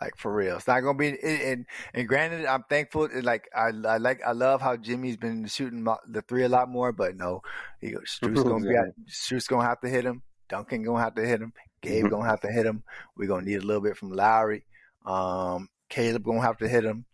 [0.00, 0.56] like for real.
[0.56, 1.16] It's not gonna be.
[1.22, 3.08] And and granted, I'm thankful.
[3.22, 6.92] Like I, I like, I love how Jimmy's been shooting the three a lot more.
[6.92, 7.42] But no,
[7.80, 9.10] he goes, Strus gonna be.
[9.10, 10.22] Strus gonna have to hit him.
[10.48, 11.52] Duncan gonna have to hit him.
[11.82, 12.82] Gabe gonna have to hit him.
[13.16, 14.64] We're gonna need a little bit from Lowry.
[15.04, 17.04] Um, Caleb gonna have to hit him.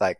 [0.00, 0.18] Like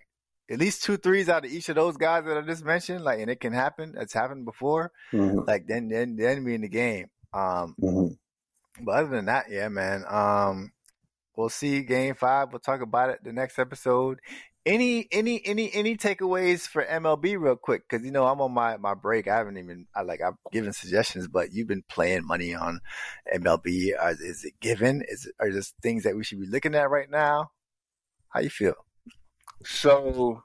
[0.50, 3.20] at least two threes out of each of those guys that I just mentioned, like,
[3.20, 3.94] and it can happen.
[3.96, 4.92] It's happened before.
[5.12, 5.40] Mm-hmm.
[5.46, 7.06] Like then, then, then we in the game.
[7.32, 8.12] Um, mm-hmm.
[8.80, 10.04] But other than that, yeah, man.
[10.08, 10.72] Um,
[11.36, 12.48] we'll see game five.
[12.50, 14.20] We'll talk about it the next episode.
[14.64, 17.88] Any, any, any, any takeaways for MLB real quick?
[17.88, 19.26] Cause you know, I'm on my, my break.
[19.26, 22.78] I haven't even, I like, I've given suggestions, but you've been playing money on
[23.34, 23.90] MLB.
[24.20, 25.02] Is it given?
[25.08, 27.50] Is it, are there things that we should be looking at right now?
[28.28, 28.74] How you feel?
[29.64, 30.44] So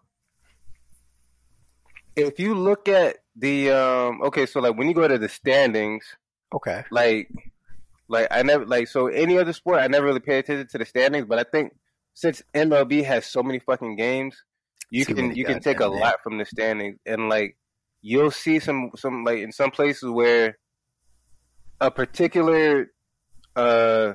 [2.15, 6.03] if you look at the um okay, so like when you go to the standings,
[6.53, 7.30] okay, like
[8.08, 10.86] like I never like so any other sport I never really pay attention to the
[10.86, 11.74] standings, but I think
[12.14, 14.43] since MLB has so many fucking games,
[14.89, 17.58] you see can you can take a lot from the standings and like
[18.01, 20.58] you'll see some some like in some places where
[21.80, 22.91] a particular
[23.55, 24.14] uh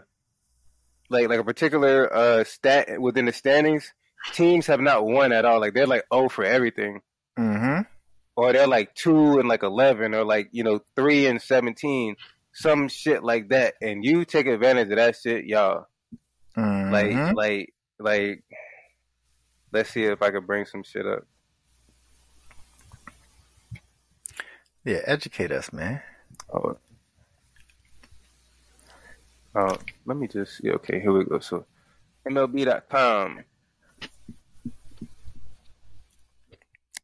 [1.10, 3.92] like like a particular uh stat within the standings
[4.30, 5.60] teams have not won at all.
[5.60, 7.00] Like they're like oh for everything.
[7.38, 7.82] Mm-hmm.
[8.36, 12.16] Or they're like two and like eleven, or like you know three and seventeen,
[12.52, 13.74] some shit like that.
[13.80, 15.86] And you take advantage of that shit, y'all.
[16.56, 16.92] Mm-hmm.
[16.92, 18.44] Like like like.
[19.72, 21.26] Let's see if I can bring some shit up.
[24.84, 26.02] Yeah, educate us, man.
[26.52, 26.76] Oh.
[29.54, 30.70] Uh, let me just see.
[30.70, 31.38] Okay, here we go.
[31.38, 31.64] So,
[32.28, 33.44] MLB.com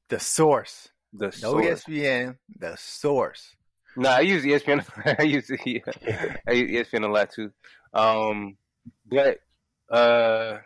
[0.09, 0.89] The source.
[1.13, 1.85] The no source.
[1.85, 2.37] ESPN.
[2.59, 3.55] The source.
[3.99, 4.87] No, I use ESPN.
[5.19, 7.51] I use yeah, I use ESPN a lot too.
[7.93, 8.57] Um,
[9.05, 9.41] but
[9.91, 10.59] uh,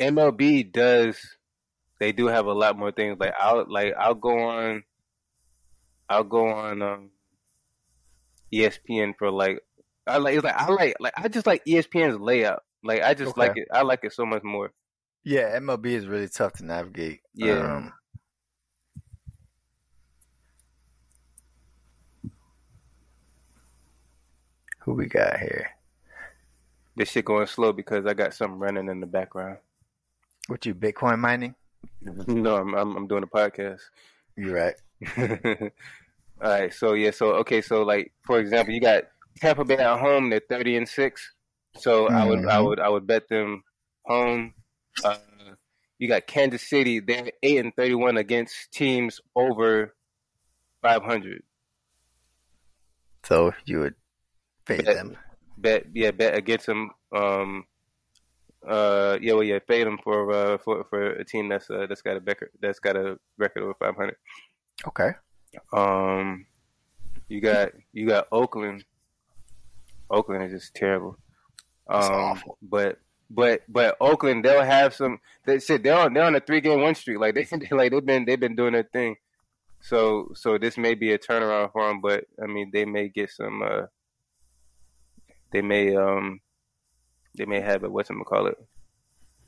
[0.00, 1.18] MLB does.
[2.00, 3.18] They do have a lot more things.
[3.20, 4.84] Like I'll like I'll go on.
[6.08, 7.10] I'll go on um,
[8.50, 9.60] ESPN for like
[10.06, 12.62] I like it's like I like like I just like ESPN's layout.
[12.82, 13.40] Like I just okay.
[13.40, 13.68] like it.
[13.70, 14.72] I like it so much more.
[15.22, 17.20] Yeah, MLB is really tough to navigate.
[17.34, 17.76] Yeah.
[17.76, 17.92] Um,
[24.86, 25.70] Who we got here?
[26.94, 29.58] This shit going slow because I got something running in the background.
[30.46, 31.56] What you Bitcoin mining?
[32.00, 33.80] no, I'm, I'm, I'm doing a podcast.
[34.36, 34.74] You're right.
[36.40, 39.04] All right, so yeah, so okay, so like for example, you got
[39.40, 40.30] Tampa Bay at home.
[40.30, 41.34] They're thirty and six.
[41.76, 42.16] So mm-hmm.
[42.16, 42.64] I would I mm-hmm.
[42.66, 43.64] would I would bet them
[44.04, 44.54] home.
[45.02, 45.16] Uh,
[45.98, 47.00] you got Kansas City.
[47.00, 49.96] They're eight and thirty one against teams over
[50.80, 51.42] five hundred.
[53.24, 53.94] So you would
[54.66, 55.16] Fade bet, them.
[55.58, 56.90] Bet yeah, bet against them.
[57.14, 57.64] Um,
[58.66, 62.02] uh, yeah, well, yeah, fade them for uh for for a team that's uh, that's
[62.02, 64.16] got a record that's got a record over five hundred.
[64.86, 65.10] Okay.
[65.72, 66.46] Um,
[67.28, 68.84] you got you got Oakland.
[70.10, 71.18] Oakland is just terrible.
[71.90, 72.58] It's Um, awful.
[72.62, 72.98] but
[73.30, 75.20] but but Oakland they'll have some.
[75.44, 77.18] They said they're on they're on a three game win streak.
[77.18, 79.16] Like they like they've been they've been doing their thing.
[79.80, 82.00] So so this may be a turnaround for them.
[82.00, 83.62] But I mean they may get some.
[83.62, 83.86] uh
[85.52, 86.40] They may um
[87.36, 88.56] they may have a what's call it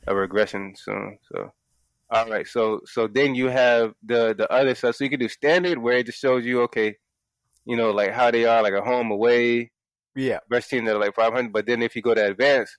[0.06, 1.18] a regression soon.
[1.32, 1.52] So.
[2.10, 4.96] All right, so so then you have the the other stuff.
[4.96, 6.96] So you can do standard where it just shows you okay,
[7.66, 9.70] you know, like how they are, like a home away
[10.16, 10.38] Yeah.
[10.48, 11.52] best team that are like 500.
[11.52, 12.78] But then if you go to advanced,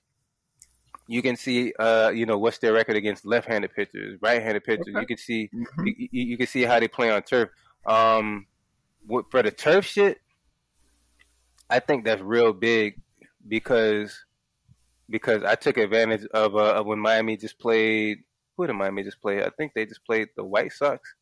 [1.06, 4.88] you can see, uh, you know, what's their record against left-handed pitchers, right-handed pitchers.
[4.90, 5.00] Okay.
[5.00, 5.86] You can see Mhm.
[5.86, 7.50] you, you you can see how they play on turf.
[7.86, 8.46] Um,
[9.06, 10.20] what- for the turf shit,
[11.68, 13.00] I think that's real big
[13.46, 14.24] because
[15.08, 18.18] because I took advantage of uh, of when Miami just played.
[18.56, 19.42] Who did Miami just play?
[19.42, 21.14] I think they just played the White Sox,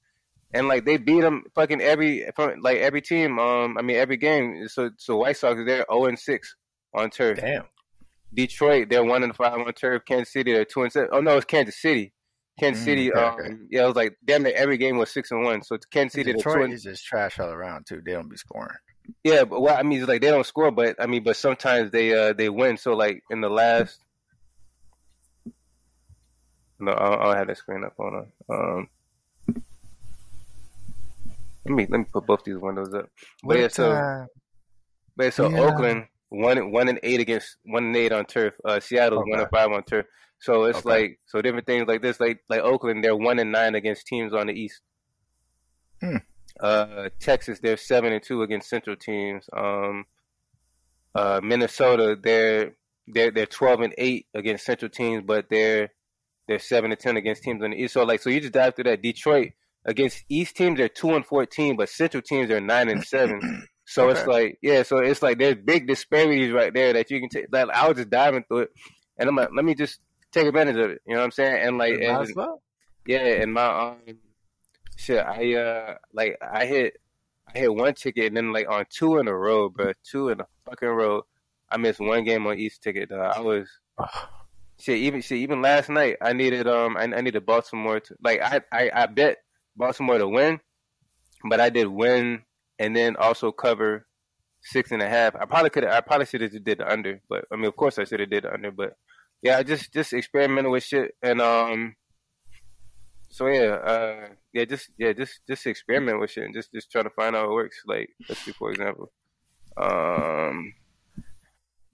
[0.52, 3.38] and like they beat them fucking every from like every team.
[3.38, 4.66] Um, I mean every game.
[4.68, 6.56] So so White Sox they're zero and six
[6.94, 7.38] on turf.
[7.40, 7.64] Damn.
[8.34, 10.02] Detroit they're one and five on turf.
[10.06, 11.08] Kansas City they're two and seven.
[11.12, 12.12] Oh no, it's Kansas City.
[12.58, 13.12] Kansas Mm, City.
[13.12, 13.54] okay, um, okay.
[13.70, 15.62] yeah, it was like damn near every game was six and one.
[15.62, 18.02] So it's Kansas City they're two Detroit and is just trash all around too.
[18.04, 18.76] They don't be scoring.
[19.24, 22.14] Yeah, but what I mean like they don't score, but I mean, but sometimes they
[22.14, 22.76] uh they win.
[22.76, 23.98] So like in the last,
[26.78, 27.94] no, I don't, I don't have that screen up.
[27.98, 28.32] Hold on.
[28.50, 28.88] Um,
[31.64, 33.08] let me let me put both these windows up.
[33.42, 33.98] But yeah, so
[35.16, 35.60] but yeah, so yeah.
[35.60, 38.54] Oakland one one and eight against one and eight on turf.
[38.64, 39.40] Uh, Seattle's one Okay.
[39.40, 40.06] and five on turf.
[40.40, 40.88] So it's Okay.
[40.88, 42.20] like so different things like this.
[42.20, 44.80] Like like Oakland, they're one and nine against teams on the East.
[46.00, 46.18] Hmm.
[46.60, 49.48] Uh, Texas, they're seven and two against Central teams.
[49.56, 50.04] Um,
[51.14, 52.74] uh, Minnesota, they're
[53.06, 55.90] they're they're twelve and eight against Central teams, but they're
[56.46, 57.94] they're seven and ten against teams on the East.
[57.94, 59.02] So like so you just dive through that.
[59.02, 59.52] Detroit
[59.84, 63.66] against East teams, they're two and fourteen, but Central teams are nine and seven.
[63.90, 67.30] So it's like, yeah, so it's like there's big disparities right there that you can
[67.30, 67.46] take.
[67.50, 68.70] Like I was just diving through it,
[69.16, 70.00] and I'm like, let me just
[70.30, 71.00] take advantage of it.
[71.06, 71.66] You know what I'm saying?
[71.66, 72.60] And like, and, well.
[73.06, 73.96] yeah, and my um,
[74.98, 76.94] shit, I uh, like I hit,
[77.54, 80.40] I hit one ticket, and then like on two in a row, bro, two in
[80.40, 81.22] a fucking row,
[81.70, 83.08] I missed one game on each ticket.
[83.08, 83.32] Dog.
[83.36, 83.68] I was
[84.78, 88.40] shit, even shit, even last night, I needed um, I, I needed Baltimore to like,
[88.42, 89.38] I, I I bet
[89.76, 90.60] Baltimore to win,
[91.48, 92.42] but I did win
[92.78, 94.06] and then also cover
[94.60, 95.34] six and a half.
[95.36, 97.98] I probably could, I probably should have did the under, but I mean, of course,
[97.98, 98.94] I should have did the under, but
[99.42, 101.94] yeah, I just just experimented with shit, and um,
[103.28, 107.02] so yeah, uh, yeah, just yeah, just just experiment with shit, and just just try
[107.02, 107.82] to find out how it works.
[107.86, 109.10] Like, let's see, for example,
[109.76, 110.74] um,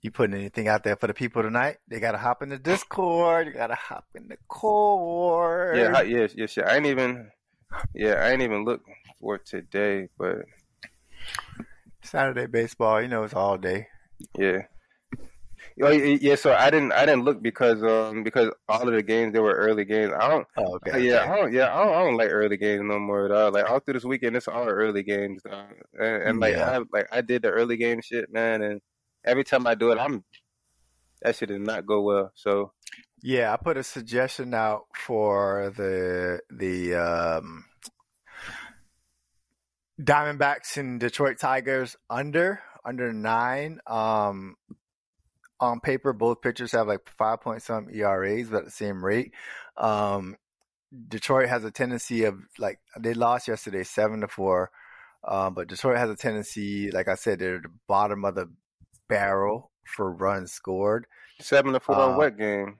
[0.02, 1.78] You putting anything out there for the people tonight?
[1.88, 3.46] They gotta hop in the Discord.
[3.46, 5.76] You gotta hop in the cord.
[5.76, 6.64] yeah, yeah, yeah, shit.
[6.64, 7.30] I ain't even,
[7.94, 8.82] yeah, I ain't even look
[9.20, 10.44] for today, but
[12.02, 13.00] Saturday baseball.
[13.02, 13.88] You know it's all day.
[14.38, 14.62] Yeah.
[15.82, 19.02] Oh, yeah, yeah, so I didn't I didn't look because um because all of the
[19.02, 20.12] games they were early games.
[20.16, 21.00] I don't Oh, okay.
[21.02, 21.30] yeah, okay.
[21.30, 23.50] I don't yeah, I don't, I don't like early games no more at all.
[23.50, 25.42] Like all through this weekend it's all early games.
[25.42, 25.66] dog.
[25.98, 26.70] And, and like Yeah.
[26.78, 28.80] I like I did the early game shit, man, and
[29.24, 30.22] every time I do it I'm
[31.22, 32.30] that shit did not go well.
[32.36, 32.72] So
[33.22, 37.64] Yeah, I put a suggestion out for the the um,
[40.00, 43.80] Diamondbacks and Detroit Tigers under under nine.
[43.86, 44.56] Um,
[45.64, 49.32] on paper, both pitchers have like five point some ERAs, but at the same rate.
[49.76, 50.36] Um,
[51.08, 54.70] Detroit has a tendency of like they lost yesterday seven to four,
[55.26, 58.50] um, but Detroit has a tendency, like I said, they're the bottom of the
[59.08, 61.06] barrel for runs scored.
[61.40, 62.78] seven to four Uh, what game?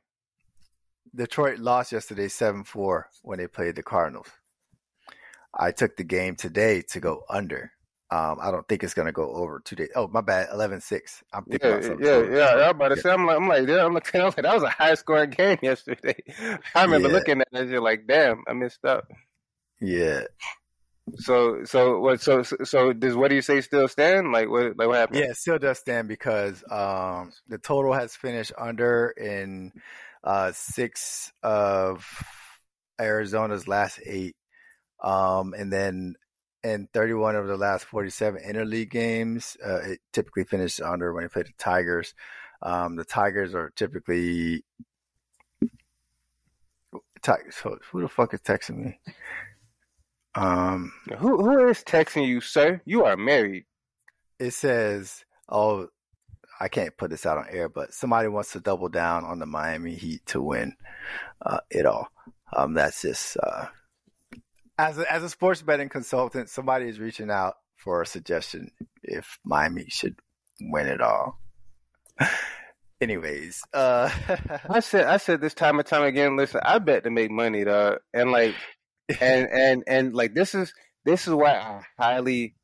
[1.15, 4.27] Detroit lost yesterday 7 4 when they played the Cardinals.
[5.57, 7.74] I took the game today to go under.
[8.15, 9.89] Um, I don't think it's going to go over two days.
[9.97, 10.49] Oh, my bad.
[10.53, 11.25] 11 6.
[11.33, 12.07] I'm thinking Yeah, about something.
[12.07, 12.19] yeah, yeah.
[12.19, 12.71] I was different.
[12.77, 14.63] about to say, I'm like, I'm like, yeah, I'm looking, I was like, that was
[14.63, 16.17] a high scoring game yesterday.
[16.75, 17.15] I remember Yeah.
[17.15, 19.11] looking at that shit like, damn, I missed up.
[19.81, 20.23] Yeah.
[21.17, 22.21] So, so what?
[22.23, 24.33] So, so, so does what do you say still stand?
[24.33, 24.77] Like, what?
[24.79, 25.19] Like, what happened?
[25.21, 29.73] Yeah, it still does stand because um, the total has finished under in
[30.23, 32.07] uh, six of
[33.01, 34.37] Arizona's last eight.
[35.03, 36.15] Um, and then
[36.65, 41.29] in 31 of the last 47 interleague games, uh, it typically finished under when they
[41.29, 42.15] play the Tigers.
[42.63, 44.65] Um, the Tigers are typically.
[47.23, 48.99] Ti- So who the fuck is texting me?
[50.35, 52.81] Um, Who, who is texting you, sir?
[52.85, 53.67] You are married.
[54.39, 55.89] it says, "Oh,
[56.61, 59.47] I can't put this out on air, but somebody wants to double down on the
[59.47, 60.77] Miami Heat to win
[61.47, 62.09] uh, it all."
[62.57, 63.67] Um, that's just uh,
[64.79, 68.71] as a, as a sports betting consultant, somebody is reaching out for a suggestion
[69.03, 70.17] if Miami should
[70.61, 71.41] win it all.
[73.01, 74.09] Anyways, uh,
[74.71, 76.37] I said I said this time and time again.
[76.37, 78.55] Listen, I bet to make money, dog, and like,
[79.21, 80.73] and and and like this is
[81.05, 82.55] this is why I highly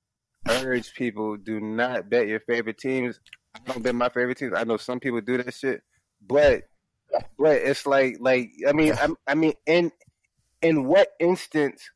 [0.49, 3.21] urge people do not bet your favorite teams.
[3.55, 4.55] I don't bet my favorite teams.
[4.57, 5.83] I know some people do that shit,
[6.27, 6.63] but
[7.39, 9.91] but it's like like I mean I, I mean in
[10.63, 11.91] in what instance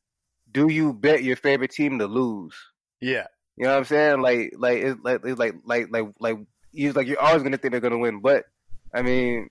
[0.55, 2.55] do you bet your favorite team to lose?
[3.01, 3.27] yeah,
[3.57, 4.23] You know what I'm saying?
[4.23, 6.39] Like, like it's like, it's like, like, like, like,
[6.73, 8.47] you like you're always gonna think they're gonna win, but
[8.95, 9.51] I mean,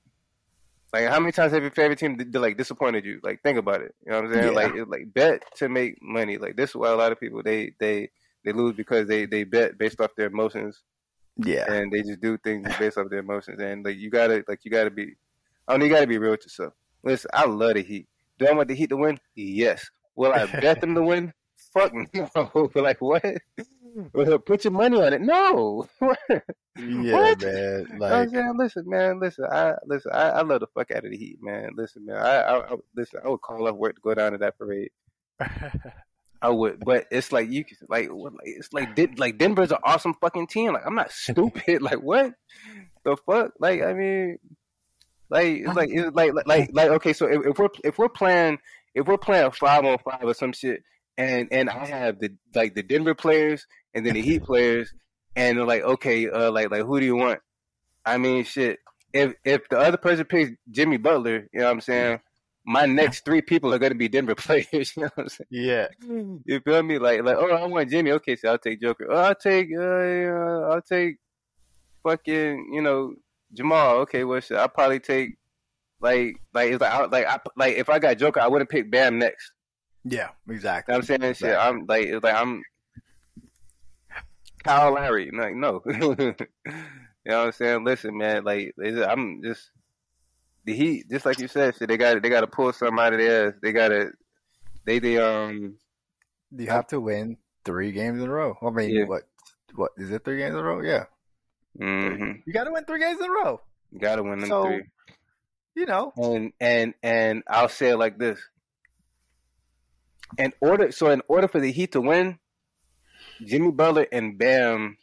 [0.92, 3.20] like, how many times have your favorite team like disappointed you?
[3.22, 3.94] Like, think about it.
[4.06, 4.46] You know what I'm saying?
[4.46, 4.52] Yeah.
[4.52, 6.38] Like, it, like bet to make money.
[6.38, 8.10] Like, this is why a lot of people they they
[8.44, 10.84] they lose because they they bet based off their emotions
[11.38, 13.60] yeah, and they just do things based off their emotions.
[13.60, 15.16] And like, you gotta like you gotta be,
[15.68, 16.74] I mean, you gotta be real with yourself.
[17.04, 18.08] Listen, I love the Heat.
[18.38, 19.20] Do I want the Heat to win?
[19.36, 19.90] Yes.
[20.16, 21.34] Will I bet them to win?
[21.74, 22.70] Fuck no.
[22.76, 23.24] like what?
[24.46, 25.22] Put your money on it.
[25.22, 25.88] No.
[26.02, 27.42] yeah, What?
[27.42, 27.88] man.
[27.92, 31.12] I'm Like, saying, listen, man, listen, I listen, I, I love the fuck out of
[31.12, 31.70] the Heat, man.
[31.76, 34.38] Listen, man, I, I, I listen, I would call off work to go down to
[34.40, 34.90] that parade.
[36.42, 39.78] I would, but it's like you, can- like, what, like it's like, like Denver's an
[39.84, 40.74] awesome fucking team.
[40.74, 41.82] Like, I'm not stupid.
[41.82, 42.34] Like, what
[43.06, 43.52] the fuck?
[43.60, 44.38] Like, I mean,
[45.30, 48.10] like, it's like, it's like, like, like, like, okay, so if, if we're if we're
[48.10, 48.58] playing
[48.96, 50.84] if we're playing five on five or some shit,
[51.18, 54.94] and and I have the like the Denver players and then the Heat players,
[55.36, 57.40] and they're like, okay, uh, like like who do you want?
[58.06, 58.80] I mean, shit.
[59.14, 62.20] If if the other person picks Jimmy Butler, you know what I'm saying?
[62.66, 64.96] My next three people are going to be Denver players.
[64.96, 65.48] You know what I'm saying?
[65.52, 65.88] yeah,
[66.46, 66.98] You feel me?
[66.98, 68.12] Like, like, oh, I want Jimmy.
[68.14, 69.08] Okay, so I'll take Joker.
[69.12, 71.18] Oh, I'll take, uh, uh, I'll take,
[72.04, 73.16] fucking, you know,
[73.54, 73.98] Jamal.
[73.98, 75.36] Okay, well, shit, I'll probably take,
[76.04, 78.92] like, like, it's like, I, like, I, like, if I got Joker, I wouldn't pick
[78.92, 79.52] Bam next.
[80.04, 80.92] yeah, You exactly.
[80.94, 81.34] know what I'm saying?
[81.36, 82.62] Shit, I'm like, it's like I'm
[84.64, 85.32] Kyle Lowry.
[85.34, 85.82] Like, no.
[85.88, 86.34] you know
[87.24, 87.84] what I'm saying?
[87.84, 89.70] Listen, man, like, I'm just
[90.66, 91.06] the Heat.
[91.10, 93.56] Just like you said, shit, they got they got to pull something out of theirs.
[93.62, 94.12] They got to,
[94.86, 95.78] they, they, um.
[96.56, 98.56] You have to win three games in a row.
[98.62, 99.06] I mean, Yeah.
[99.06, 99.24] what?
[99.76, 100.24] What is it?
[100.24, 100.82] Three games in a row?
[100.82, 101.06] Yeah,
[101.78, 103.60] hmm you got to win three games in a row.
[103.92, 104.84] You got to win them So- three.
[105.76, 108.40] You know, And and and I'll say it like this:
[110.38, 112.38] in order, so in order for the Heat to win,
[113.44, 114.98] Jimmy Butler and Bam,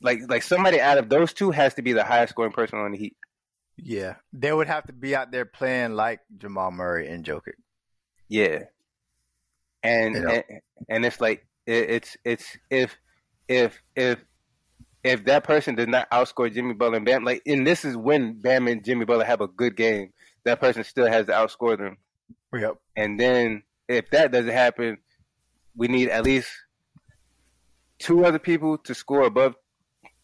[0.00, 2.92] like like somebody out of those two has to be the highest scoring person on
[2.92, 3.16] the Heat.
[3.76, 7.54] yeah, they would have to be out there playing like Jamal Murray and Jokic.
[8.28, 8.64] Yeah,
[9.82, 10.28] and You know.
[10.30, 10.44] and,
[10.88, 12.96] and it's like it, it's it's if
[13.48, 14.18] if if
[15.04, 18.40] if that person does not outscore Jimmy Butler and Bam, like and this is when
[18.40, 20.12] Bam and Jimmy Butler have a good game,
[20.44, 21.98] that person still has to outscore them.
[22.52, 22.78] Yep.
[22.96, 24.98] And then if that doesn't happen,
[25.76, 26.48] we need at least
[27.98, 29.54] two other people to score above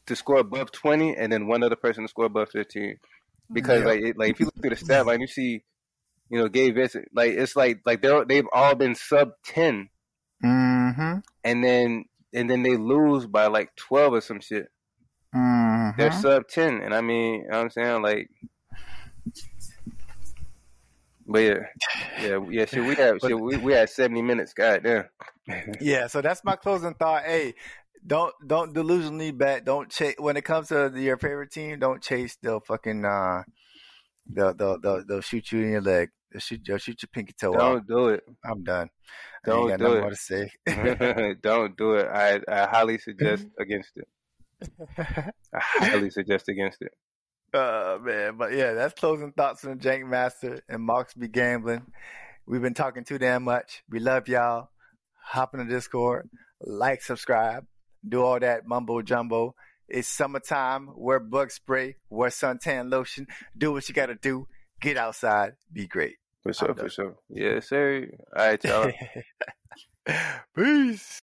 [0.06, 2.96] to score above twenty, and then one other person to score above fifteen.
[3.52, 5.62] Because like it, like if you look through the stat line, you see,
[6.30, 9.88] you know, Gabe Vincent, like it's like like they're they've all been sub ten,
[10.42, 11.18] Mm-hmm.
[11.44, 14.68] and then and then they lose by like twelve or some shit.
[15.34, 16.00] Mm-hmm.
[16.00, 18.30] They're sub ten, and I mean, you know what I'm saying like.
[21.26, 21.58] But yeah,
[22.20, 22.64] yeah, yeah.
[22.64, 24.52] Shit, we had shit, we, we had seventy minutes.
[24.52, 25.04] God damn.
[25.80, 27.24] Yeah, so that's my closing thought.
[27.24, 27.54] Hey,
[28.06, 29.64] don't don't delusionally bet.
[29.64, 31.78] Don't chase when it comes to your favorite team.
[31.78, 32.36] Don't chase.
[32.40, 33.42] They'll fucking uh,
[34.26, 36.10] they'll they'll they'll, they'll shoot you in your leg.
[36.38, 37.58] Shoot they'll shoot your pinky toe off.
[37.58, 38.24] Don't do it.
[38.44, 38.88] I'm done.
[39.44, 40.00] I Don't do it.
[40.00, 40.50] more to say.
[41.42, 42.06] Don't do it.
[42.06, 44.08] I, I highly suggest against it.
[45.52, 46.92] I highly suggest against it.
[47.52, 51.82] Oh man, but yeah, that's closing thoughts from Jank Master and Marks be gambling.
[52.46, 53.82] We've been talking too damn much.
[53.90, 54.68] We love y'all.
[55.24, 56.28] Hop in the Discord,
[56.60, 57.66] like, subscribe,
[58.08, 59.54] do all that mumbo jumbo.
[59.88, 60.90] It's summertime.
[60.96, 63.26] Wear bug spray, wear suntan lotion.
[63.56, 64.46] Do what you gotta do.
[64.80, 65.54] Get outside.
[65.72, 66.16] Be great.
[66.42, 66.90] For sure, I'm for done.
[66.90, 67.16] sure.
[67.28, 68.08] Yes, sir.
[68.36, 68.90] All right, y'all.
[70.56, 71.18] Peace.